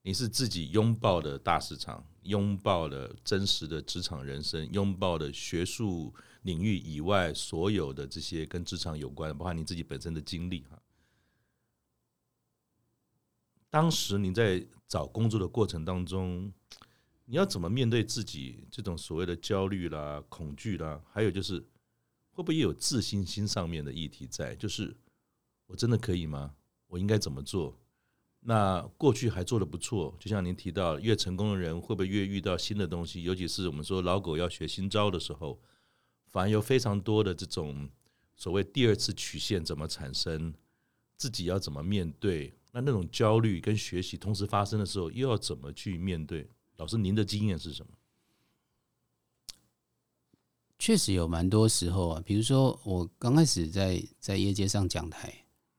[0.02, 10.80] 你是自己拥抱的大市场，拥抱了真实的职场人生，拥抱了学术领域以外所有的这些跟职场有关，包括你自己本身的经历哈。
[13.68, 16.52] 当时你在找工作的过程当中。
[17.28, 21.02] 你要怎么面对自己这种所谓的焦虑啦、恐惧啦？
[21.10, 21.60] 还有就是，
[22.36, 24.54] 会不会也有自信心上面的议题在？
[24.56, 24.94] 就是
[25.66, 26.54] 我真的可以吗？
[26.86, 27.74] 我应该怎么做？
[28.40, 33.22] 那过去还做得不错，就像您提到，越成功的人会不会越遇到新的东西？
[33.22, 35.58] 尤其是我们说老狗要学新招的时候，
[36.26, 37.88] 反而有非常多的这种
[38.34, 40.52] 所谓第二次曲线怎么产生？
[41.16, 42.52] 自己要怎么面对？
[42.72, 46.50] 那那种焦虑跟学习同时发生的时候，又要怎么去面对？
[46.76, 47.95] 老师，您的经验是什么？
[50.78, 55.32] 确实有蛮多时候啊，比如说我刚开始在在业界上讲台，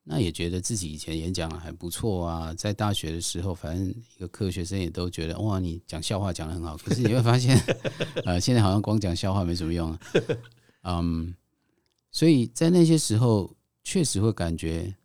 [0.03, 2.53] 那也觉得自己以前演讲还不错啊。
[2.53, 6.75] 在大学的时候，反正一个科学生也都觉得哇，你讲笑话讲的很好。
[6.77, 7.55] 可是你会发现，
[8.25, 9.99] 呃，现在好像光讲笑话没什么用啊。
[10.83, 11.35] 嗯，
[12.11, 14.95] 所以在那些时候，确实会感觉，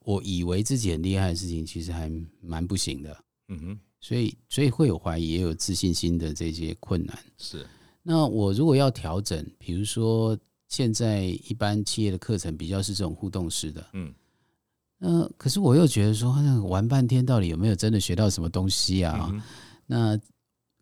[0.00, 3.24] 我以为自己很厉害的事情，其实还蛮不行的。
[3.48, 7.18] 嗯哼，所以所以会有怀疑，也有自信心的这些困难。
[7.36, 7.66] 是。
[8.06, 10.36] 那我如果要调整，比如说
[10.68, 14.12] 现在一般企业的课程比较是这种互动式的，嗯，
[14.98, 19.30] 那可是我又觉得说，那玩半天到底有没有真的学到什么东西啊？
[19.32, 19.42] 嗯、
[19.86, 20.20] 那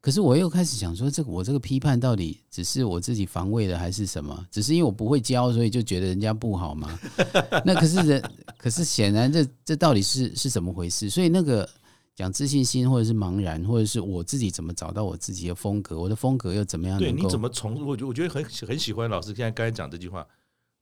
[0.01, 4.45] 可是我又开始想说，这个我这个批判到底只是我自己防卫的，还是什么？
[4.51, 6.99] 只是因为我不会教，所以就觉得人家不好吗？
[7.65, 8.23] 那可是人，
[8.59, 11.09] 可是显然这这到底是是怎么回事？
[11.09, 11.69] 所以那个。
[12.15, 15.99] 讲自信心，或者是茫然，或者是我自己怎么找到我自己的风格？
[15.99, 16.99] 我的风格又怎么样？
[16.99, 17.87] 对，你怎么从？
[17.87, 20.27] 我觉我觉得很很喜欢老师现在刚才讲这句话，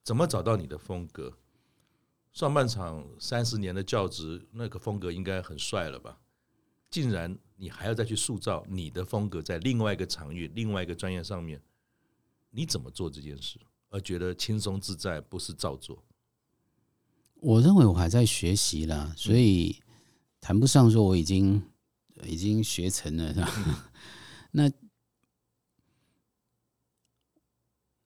[0.02, 1.32] 怎么找到你的风格？
[2.32, 6.18] 上半场三十年的教职，那个风格应该很帅了吧？
[6.90, 11.62] 竟然你还要再去塑造你的风格，在另外一个场域、另外一个专业上面，
[12.50, 13.60] 你怎么做这件事
[13.90, 16.02] 而觉得轻松自在，不是照做？
[17.36, 19.80] 我认为我还在学习啦，所以。
[20.40, 21.62] 嗯谈不上说我已经
[22.24, 23.92] 已经学成了，是吧？
[24.50, 24.70] 那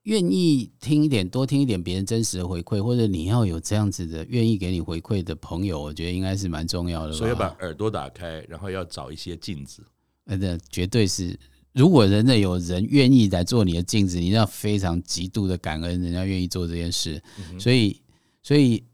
[0.03, 7.13] 愿意听一点，多听一点别人真实的回馈，或者你要有这样子的愿意给你回馈的朋友，我觉得应该是蛮重要的。
[7.13, 9.83] 所以要把耳朵打开，然后要找一些镜子。
[10.25, 11.39] 那绝对是，
[11.73, 17.23] 如果真的有人愿意来做你的镜子，你要非常极度的感恩，人家愿意做这件事。
[17.61, 18.03] 所以，
[18.43, 18.85] 所以。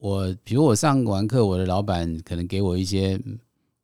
[0.00, 3.20] 我比如我上完课，我的老板可能给我一些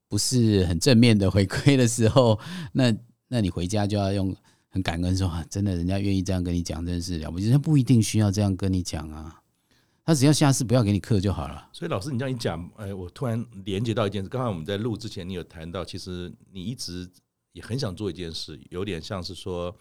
[0.08, 2.40] 不是很正面的回馈的时候，
[2.72, 2.90] 那
[3.28, 4.34] 那你回家就要用
[4.70, 7.44] 很感恩说啊，真的，人家愿意这样跟你讲，真的是了不起。
[7.44, 9.42] 人家不一定需要这样跟你讲啊，
[10.06, 11.68] 他只要下次不要给你课就好了。
[11.70, 14.28] 所以老师，你这样一讲，哎，我突然连接到一件事。
[14.30, 17.06] 刚才我们在录之前，你有谈到，其实你一直
[17.52, 19.76] 也很想做一件事，有点像是说，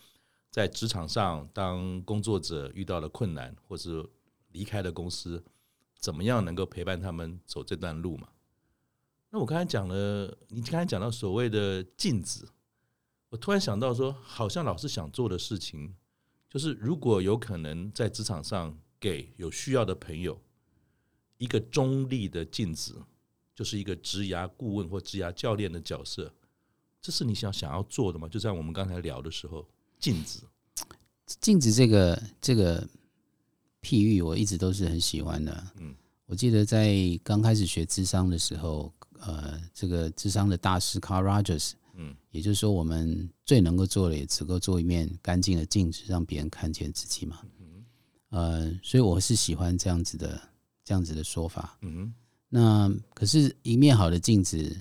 [0.52, 4.06] 在职场上，当工作者遇到了困难，或是
[4.52, 5.42] 离开了公司。
[6.00, 8.30] 怎么样能够陪伴他们走这段路嘛？
[9.32, 12.48] 那我刚才讲了，你刚才讲到所谓的镜子，
[13.30, 15.93] 我突然想到说，好像老师想做的事情，
[16.50, 20.41] 就是如果有可能在职场上给有需要的朋友
[21.38, 23.04] 一个中立的镜子，
[23.54, 26.34] 就是一个职涯顾问或职涯教练的角色，
[27.02, 28.30] 这是你想想要做的吗？
[28.30, 29.68] 就在我们刚才聊的时候，
[30.00, 30.43] 镜子，
[31.26, 32.88] 镜子这个这个。
[33.86, 35.68] 譬喻我一直都是很喜欢的。
[35.80, 35.94] 嗯，
[36.26, 47.42] 我记得在刚开始学智商的时候，呃，这个智商的大师 Carl Rogers，嗯，也就是说，我们最能够做的也只够做一面干净的镜子，让别人看见自己嘛。
[47.60, 47.86] 嗯，
[48.30, 50.42] 呃，所以我是喜欢这样子的
[50.84, 51.78] 这样子的说法。
[51.84, 52.12] 嗯，
[52.50, 54.76] 那可是，一面好的镜子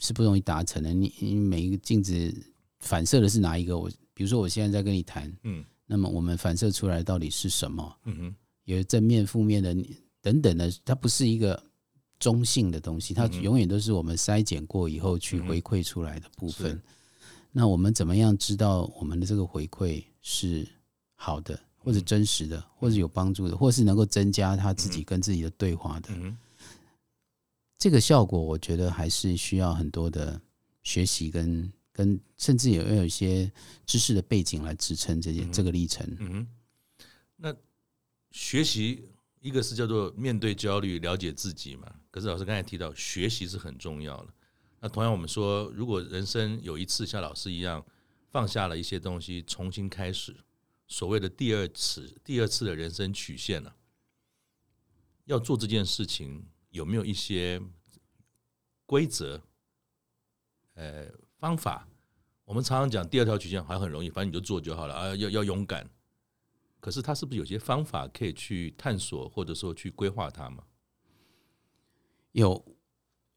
[0.00, 0.92] 是不容易达成的。
[0.92, 2.34] 你你每一个镜子
[2.80, 3.78] 反射的是哪一个？
[3.78, 5.64] 我比如说，我现在在跟你谈，嗯。
[5.90, 7.96] 那么我们反射出来到底是什么？
[8.04, 8.34] 嗯哼，
[8.64, 9.74] 有正面、负面的
[10.20, 11.60] 等等的，它不是一个
[12.18, 16.78] 中性的东西，它永远都是我们筛检过以后去回馈出来的部分。
[17.50, 20.68] 那我们怎么样知道我们的这个回馈是
[21.14, 26.10] 好的，或者真实的，或者有帮助的，或是能够增加他自己跟自己的对话的？
[27.78, 30.38] 这个效果，我觉得还是需要很多的
[30.82, 31.72] 学习跟。
[31.98, 33.50] 跟甚至也有一些
[33.84, 36.06] 知识的背景来支撑这些这个历程。
[36.20, 36.46] 嗯，
[37.34, 37.52] 那
[38.30, 39.08] 学习
[39.40, 41.92] 一个是叫做面对焦虑，了解自己嘛。
[42.12, 44.32] 可是老师刚才提到，学习是很重要的。
[44.78, 47.84] 那同样，我们说，如果人生有一次像老师一样
[48.30, 50.36] 放下了一些东西，重新开始，
[50.86, 53.72] 所谓的第二次、第二次的人生曲线呢？
[55.24, 57.60] 要做这件事情，有没有一些
[58.86, 59.42] 规则？
[60.74, 61.08] 呃。
[61.38, 61.86] 方法，
[62.44, 65.88] 我们常常讲第二条曲线好像很容易，反正你就做就好了啊，要要勇敢。
[66.80, 70.62] 可是他是不是有些方法可以去探索，或者说去规划它吗？
[72.32, 72.64] 有，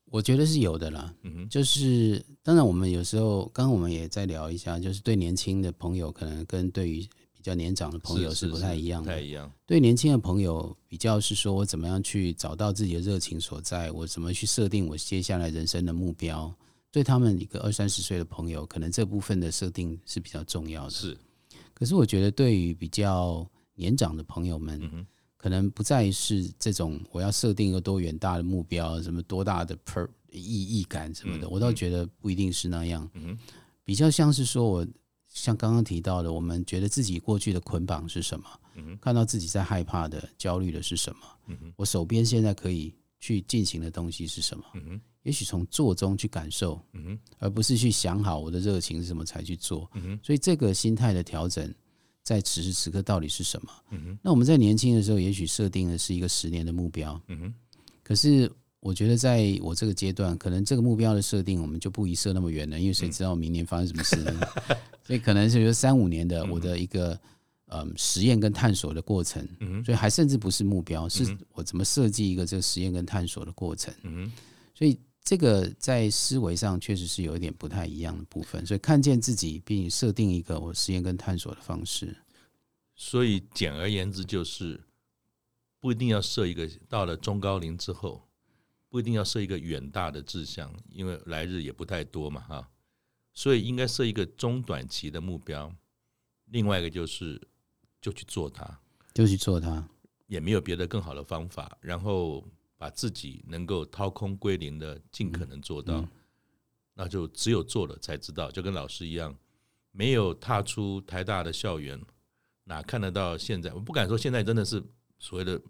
[0.06, 1.14] 我觉得是有的啦。
[1.24, 7.02] 嗯哼，就是当然我们有时候，刚刚我们也在聊一下，就是对年轻的朋友，可能跟对于
[7.34, 9.12] 比较年长的朋友是不太一样的。
[9.12, 9.52] 不太一样。
[9.66, 16.54] 对年轻的朋友，比较是说我怎么样去找到自己的热情所在，我怎么去设定我接下来人生的目标。
[16.92, 20.90] 对他们一个二三十岁的朋友，可能这部分的设定是比较重要的。
[20.90, 21.18] 是，
[21.74, 25.06] 可是我觉得对于比较年长的朋友们，
[25.38, 33.10] 可能不再是这种我要设定一个多远大的目标，什么多大的 per 意义感什么的，我倒觉得不一定是那样。
[33.84, 34.88] 比较像是说我
[35.28, 38.46] 像刚刚提到的，我们觉得自己过去的捆绑是什么？
[39.02, 41.58] 看到自己在害怕的、焦虑的是什么？
[41.76, 44.66] 我手边现在可以去进行的东西是什么？
[45.24, 46.82] 也许从做中去感受，
[47.38, 49.90] 而不是去想好我的热情是什么才去做。
[50.24, 51.72] 所以这个心态的调整，
[52.24, 53.72] 在此时此刻到底是什么？
[54.24, 57.22] 那我们在年轻的时候，也许设定的是一个十年的目标。
[58.02, 64.42] 可是我觉得，在我这个阶段，可能这个目标的设定，我们就不宜设那么远了，因为谁知道明年发生什么事呢？
[65.06, 67.20] 所以可能是说三五年的我的一个
[67.72, 69.46] 嗯实验跟探索的过程。
[69.84, 73.94] 所以还甚至不是目标，是我怎么设计一个这个实验跟探索的过程。
[74.04, 74.32] 嗯
[74.74, 74.98] 所以。
[75.24, 82.18] 这个在思维上确实是有一点不太一样的部分，所以看见自己，并设定一个我实验跟探索的方式。
[82.96, 84.82] 所以简而言之，就是
[85.80, 88.28] 不一定要设一个到了中高龄之后，
[88.90, 92.68] 不一定要设一个远大的志向，因为来日也不太多嘛，哈。
[93.32, 95.72] 所以应该设一个中短期的目标。
[96.46, 97.40] 另外一个就是，
[98.02, 98.80] 就去做它，
[99.14, 99.88] 就去做它，
[100.28, 101.78] 也没有别的更好的方法。
[101.82, 102.44] 然后。
[102.82, 106.04] 把自己能够掏空归零的尽可能做到，
[106.96, 109.38] 那就只有做了才知道，就跟老师一样，
[109.92, 112.02] 没有踏出台大的校园，
[112.64, 113.72] 哪看得到现在？
[113.72, 114.84] 我不敢说现在真的是
[115.20, 115.62] 所谓的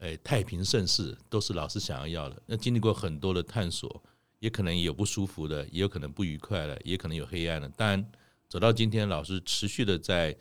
[0.00, 2.42] 诶太平盛世，都是老师想要要的。
[2.44, 4.04] 那经历过很多的探索，
[4.38, 7.66] 也可能有不舒服的，也有可能不愉快的，也可能有黑暗的。
[7.70, 8.12] 当然，
[8.46, 10.36] 走到今天，老师持续的在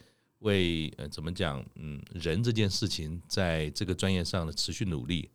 [0.46, 5.30] 为呃怎么讲，嗯，人这件事情，在这个专业上的持续努力。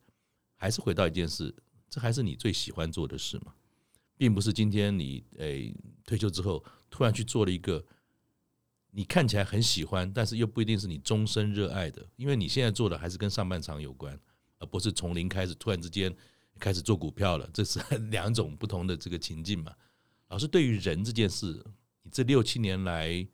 [0.62, 1.54] 还是回到一件事，
[1.88, 3.54] 这还是你最喜欢做的事吗？
[4.14, 7.82] 并不是今天你诶退休之后突然去做了一个
[8.90, 14.20] 你看起来很喜欢，但是又不一定是你终身热爱的，因为你现在做的还是跟上半场有关，
[14.58, 16.14] 而不是从零开始突然之间
[16.58, 17.80] 开始做股票了，这是
[18.12, 19.74] 两种不同的这个情境嘛。
[20.28, 21.64] 老师对于人这件事，
[22.02, 23.26] 你这六七年来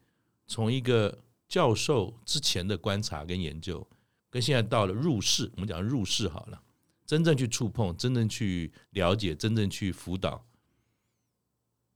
[0.46, 1.18] 从一个
[1.48, 3.86] 教授之前的观察跟研究，
[4.30, 6.62] 跟现在到了入世，我们讲入世好了。
[7.06, 10.44] 真正去触碰，真正去了解，真正去辅导，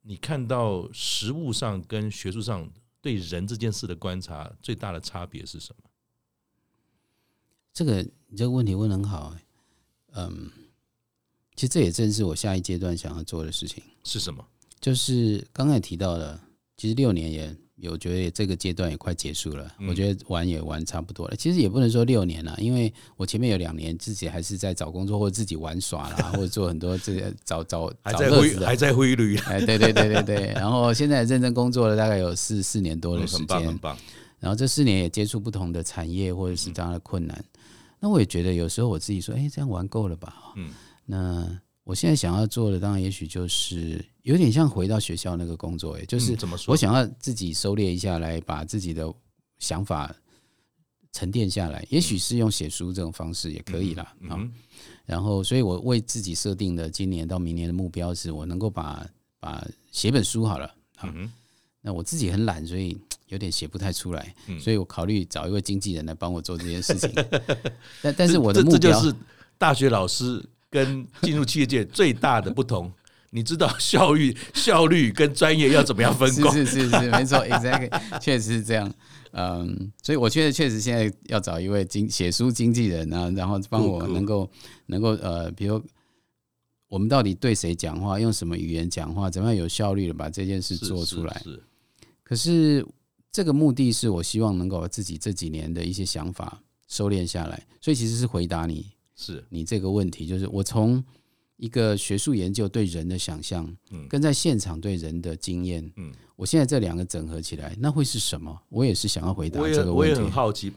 [0.02, 2.70] 你看到实物上跟学术上
[3.00, 5.90] 对人这件事的观察最大的差别是什么？
[7.72, 9.36] 这个你这个问题问得很好，
[10.12, 10.48] 嗯，
[11.56, 13.82] 其实这也正是我下一阶段想要做的事情。
[14.04, 14.46] 是什么？
[14.78, 16.40] 就是刚才提到的，
[16.76, 17.56] 其实六年也。
[17.80, 21.34] 有觉得这个阶段也快结束了，我觉得玩也玩差不多了。
[21.34, 29.36] 其实也不能说六年了，因为我前面有两年自己还是在找工作，或者自己玩耍啦，或者做很多这些找找 找乐子，还在挥旅。
[29.38, 30.52] 哎，对对对对对。
[30.54, 33.80] 然后现在认真工作了，大概有四四年多的时间。
[34.38, 37.44] 然后这四年也接触不同的产业，或者是这样的困难。
[37.98, 40.34] 那我也觉得有时候我自己说，哎，这样玩够了吧？
[40.56, 40.70] 嗯。
[41.06, 41.60] 那
[41.90, 44.04] 我现在想要做的，当然也许就是。
[44.22, 46.36] 有点像回到学校那个工作，哎，就是
[46.68, 49.10] 我想要自己收敛一下来，把自己的
[49.58, 50.14] 想法
[51.10, 51.84] 沉淀下来。
[51.88, 54.14] 也许是用写书这种方式也可以啦。
[54.28, 54.38] 啊。
[55.06, 59.04] 然后，所以我为自己设定的今年到明年的目标是，我能够把
[59.40, 60.72] 把写本书好了。
[61.02, 61.32] 嗯，
[61.80, 62.96] 那我自己很懒，所以
[63.28, 64.34] 有点写不太出来。
[64.60, 67.10] 所以我考虑找一位经纪人来帮我做这件事情。
[68.02, 69.14] 但但是我的目标，就是
[69.56, 72.90] 大学老师跟进入企业界最大的不同。
[73.32, 76.52] 你知道效率、 效率跟专业要怎么样分工？
[76.52, 78.92] 是是是是，没错， exactly，确实是这样。
[79.30, 84.50] 嗯，所以我觉得确实现在要找一位经写书经纪人啊，然后帮我能够
[84.86, 85.80] 能够呃，比如
[86.88, 91.32] 我们到底对谁讲话，用什么语言讲话，怎么样有效率的把这件事做出来。
[91.38, 91.62] 是，是，是。
[92.24, 92.86] 可是
[93.30, 98.90] 这个目的是我希望能够把自己这几年的一些想法收敛下来，所以其实是回答你
[99.20, 101.04] 是你这个问题，就是我从。
[101.62, 103.70] 一个学术研究对人的想象，
[104.08, 108.58] 跟在现场对人的经验，嗯，我现在这两个整合起来，那会是什么？
[108.70, 109.92] 我也是想要回答这个问题。
[109.92, 110.72] 我也很好奇，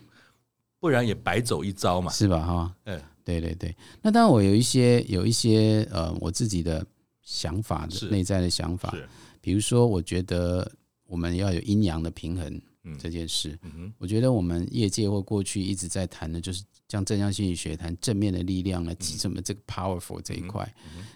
[0.81, 2.45] 不然也白走一遭嘛，是吧？
[2.45, 3.73] 哈，嗯，对对对。
[4.01, 6.85] 那当然，我有一些有一些呃，我自己的
[7.21, 8.93] 想法的内在的想法，
[9.39, 10.69] 比如说，我觉得
[11.05, 12.61] 我们要有阴阳的平衡。
[12.99, 13.57] 这件事，
[13.97, 20.63] 我觉得我们业界或过去一直在谈的，就是像正向心理学谈正面的力量来提什么这个 powerful 这一块。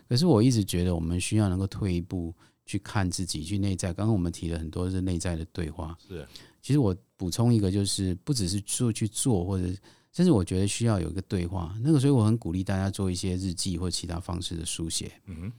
[0.10, 2.34] 可是我一直觉得，我们需要能够退一步
[2.66, 3.94] 去看自己，去内在。
[3.94, 5.96] 刚刚我们提了很多是内在的对话。
[6.08, 6.28] 是，
[6.64, 9.68] 其实我补充一个，就是不只是做去做，或者
[10.12, 11.78] 甚至我觉得需要有一个对话。
[11.84, 15.12] 那个，所以我很鼓励大家做一些日记或其他方式的书写。
[15.28, 15.54] 嗯哼，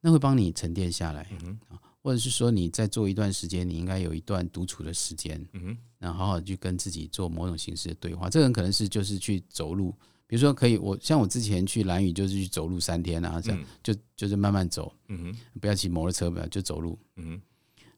[0.00, 1.28] 那会帮你沉淀下来。
[1.30, 8.28] 嗯哼，或者是说你在做一段时间，你应该有一段独处的时间，嗯哼，然后好好去跟自己做某种形式的对话。
[8.28, 9.92] 这个人可能是就是去走路，
[10.26, 17.42] 比如说可以，我像我之前去蓝屿就是去走路三天啊，这样就就是慢慢走，嗯哼，不要骑摩托车，不要就走路，嗯哼。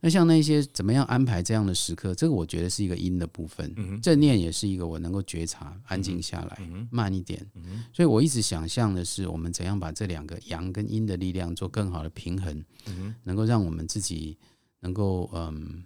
[0.04, 3.72] 那像那些怎么样安排这样的时刻，这个我觉得是一个阴的部分。
[3.78, 7.82] 嗯、正念也是一个我能够觉察、安静下来、嗯、慢一点、嗯。
[7.90, 14.36] 所以我一直想象的是，我们怎样把这两个阳跟阴的力量做更好的平衡，嗯、能够让我们自己
[14.80, 15.82] 能够嗯，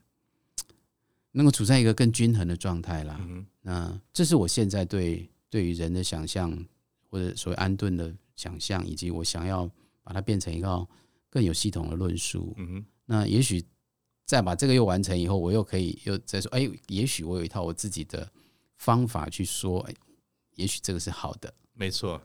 [1.30, 3.46] 能够处在一个更均衡的状态啦、嗯。
[3.62, 6.52] 那这是我现在对对于人的想象，
[7.08, 9.70] 或者所谓安顿的想象，以及我想要
[10.02, 10.84] 把它变成一个
[11.30, 12.52] 更有系统的论述。
[12.58, 13.64] 嗯、那也许。
[14.28, 18.30] 再把这个又完成以后，我又可以又再说，哎，也许我有一套我自己的
[18.76, 19.94] 方法去说，哎，
[20.56, 21.52] 也许这个是好的。
[21.72, 22.20] 没错。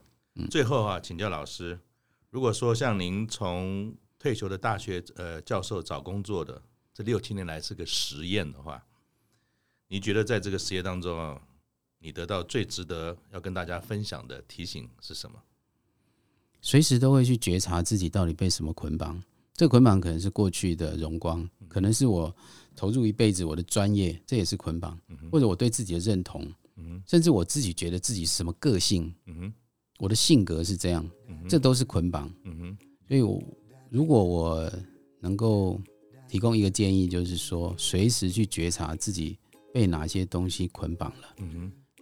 [0.50, 1.80] 最后啊，请教老师，
[2.28, 6.60] 如果说像您从退休的大学呃教授找工作的
[6.92, 8.84] 这六七年来是个实验的话，
[9.88, 11.40] 你觉得在这个实验当中啊，
[12.00, 15.42] 你得到最值得要跟大家分享的提醒是什么？
[16.60, 19.22] 随时都会去觉察自己到底被什么捆绑。
[19.54, 22.34] 这捆绑可能是过去的荣光，可能是我
[22.74, 24.98] 投入一辈子我的专业，这也是捆绑，
[25.30, 26.44] 或者我对自己的认同，
[27.06, 29.14] 甚至我自己觉得自己是什么个性，
[30.00, 31.08] 我的性格是这样，
[31.48, 32.28] 这都是捆绑。
[33.06, 33.40] 所以我，
[33.90, 34.72] 如果我
[35.20, 35.80] 能够
[36.26, 39.38] 提供一个建议，就是说，随时去觉察自己
[39.72, 41.34] 被哪些东西捆绑了，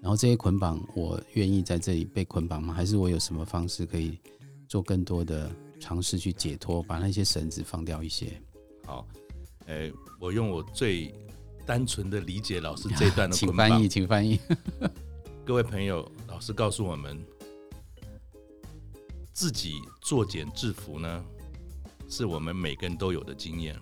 [0.00, 2.72] 然后这些捆绑，我愿意在这里被捆绑吗？
[2.72, 4.18] 还是我有什么方式可以
[4.66, 5.54] 做更多的？
[5.82, 8.40] 尝试去解脱，把那些绳子放掉一些。
[8.86, 9.04] 好，
[9.66, 11.12] 诶，我用我最
[11.66, 14.38] 单纯的理解老师这段的， 请翻译，请翻译。
[15.44, 17.20] 各位朋友，老师告诉我们，
[19.32, 21.24] 自己作茧制服呢，
[22.08, 23.76] 是我们每个人都有的经验，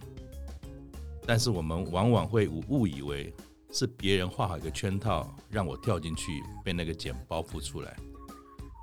[1.26, 3.30] 但是我们往往会误以为
[3.70, 7.94] 是别人画好一个圈套，让我跳进去，被那个茧包覆出来。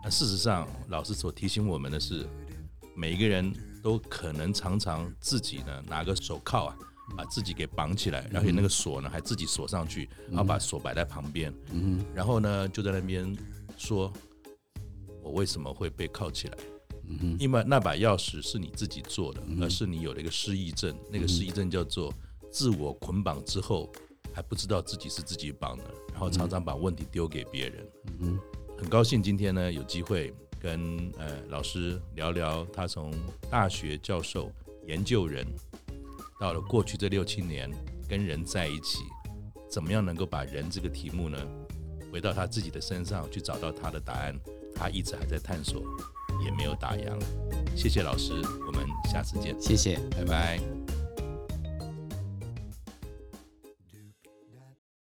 [0.04, 2.30] 那事实上，老师所提醒我们的是。
[2.98, 6.76] 每一个人都可能常常自己呢拿个手铐啊，
[7.16, 12.04] 把自己给绑起来，然后那个锁呢还自己锁上去，然后把锁摆在旁边，嗯。
[12.16, 13.38] 然后呢就在那边
[13.78, 14.12] 说
[15.22, 16.58] ：“我为什么会被铐起来？
[17.40, 22.12] 因为那把钥匙是你自己做的，而是你有了一个失忆症，那个失忆症叫做
[22.52, 23.90] 自我捆绑之后
[24.34, 27.88] 还不知道自己是自己绑的，然后常常把问题丢给别人。”
[28.76, 30.34] 很高兴今天呢有机会。
[30.60, 33.12] 跟呃老师聊聊，他从
[33.50, 34.52] 大学教授、
[34.86, 35.46] 研究人，
[36.40, 37.70] 到了过去这六七年
[38.08, 39.00] 跟人在一起，
[39.70, 41.38] 怎么样能够把人这个题目呢，
[42.12, 44.36] 回到他自己的身上去找到他的答案，
[44.76, 45.84] 他一直还在探索，
[46.44, 47.18] 也没有打烊。
[47.76, 48.34] 谢谢老师，
[48.66, 49.56] 我们下次见。
[49.62, 50.77] 谢谢，拜拜。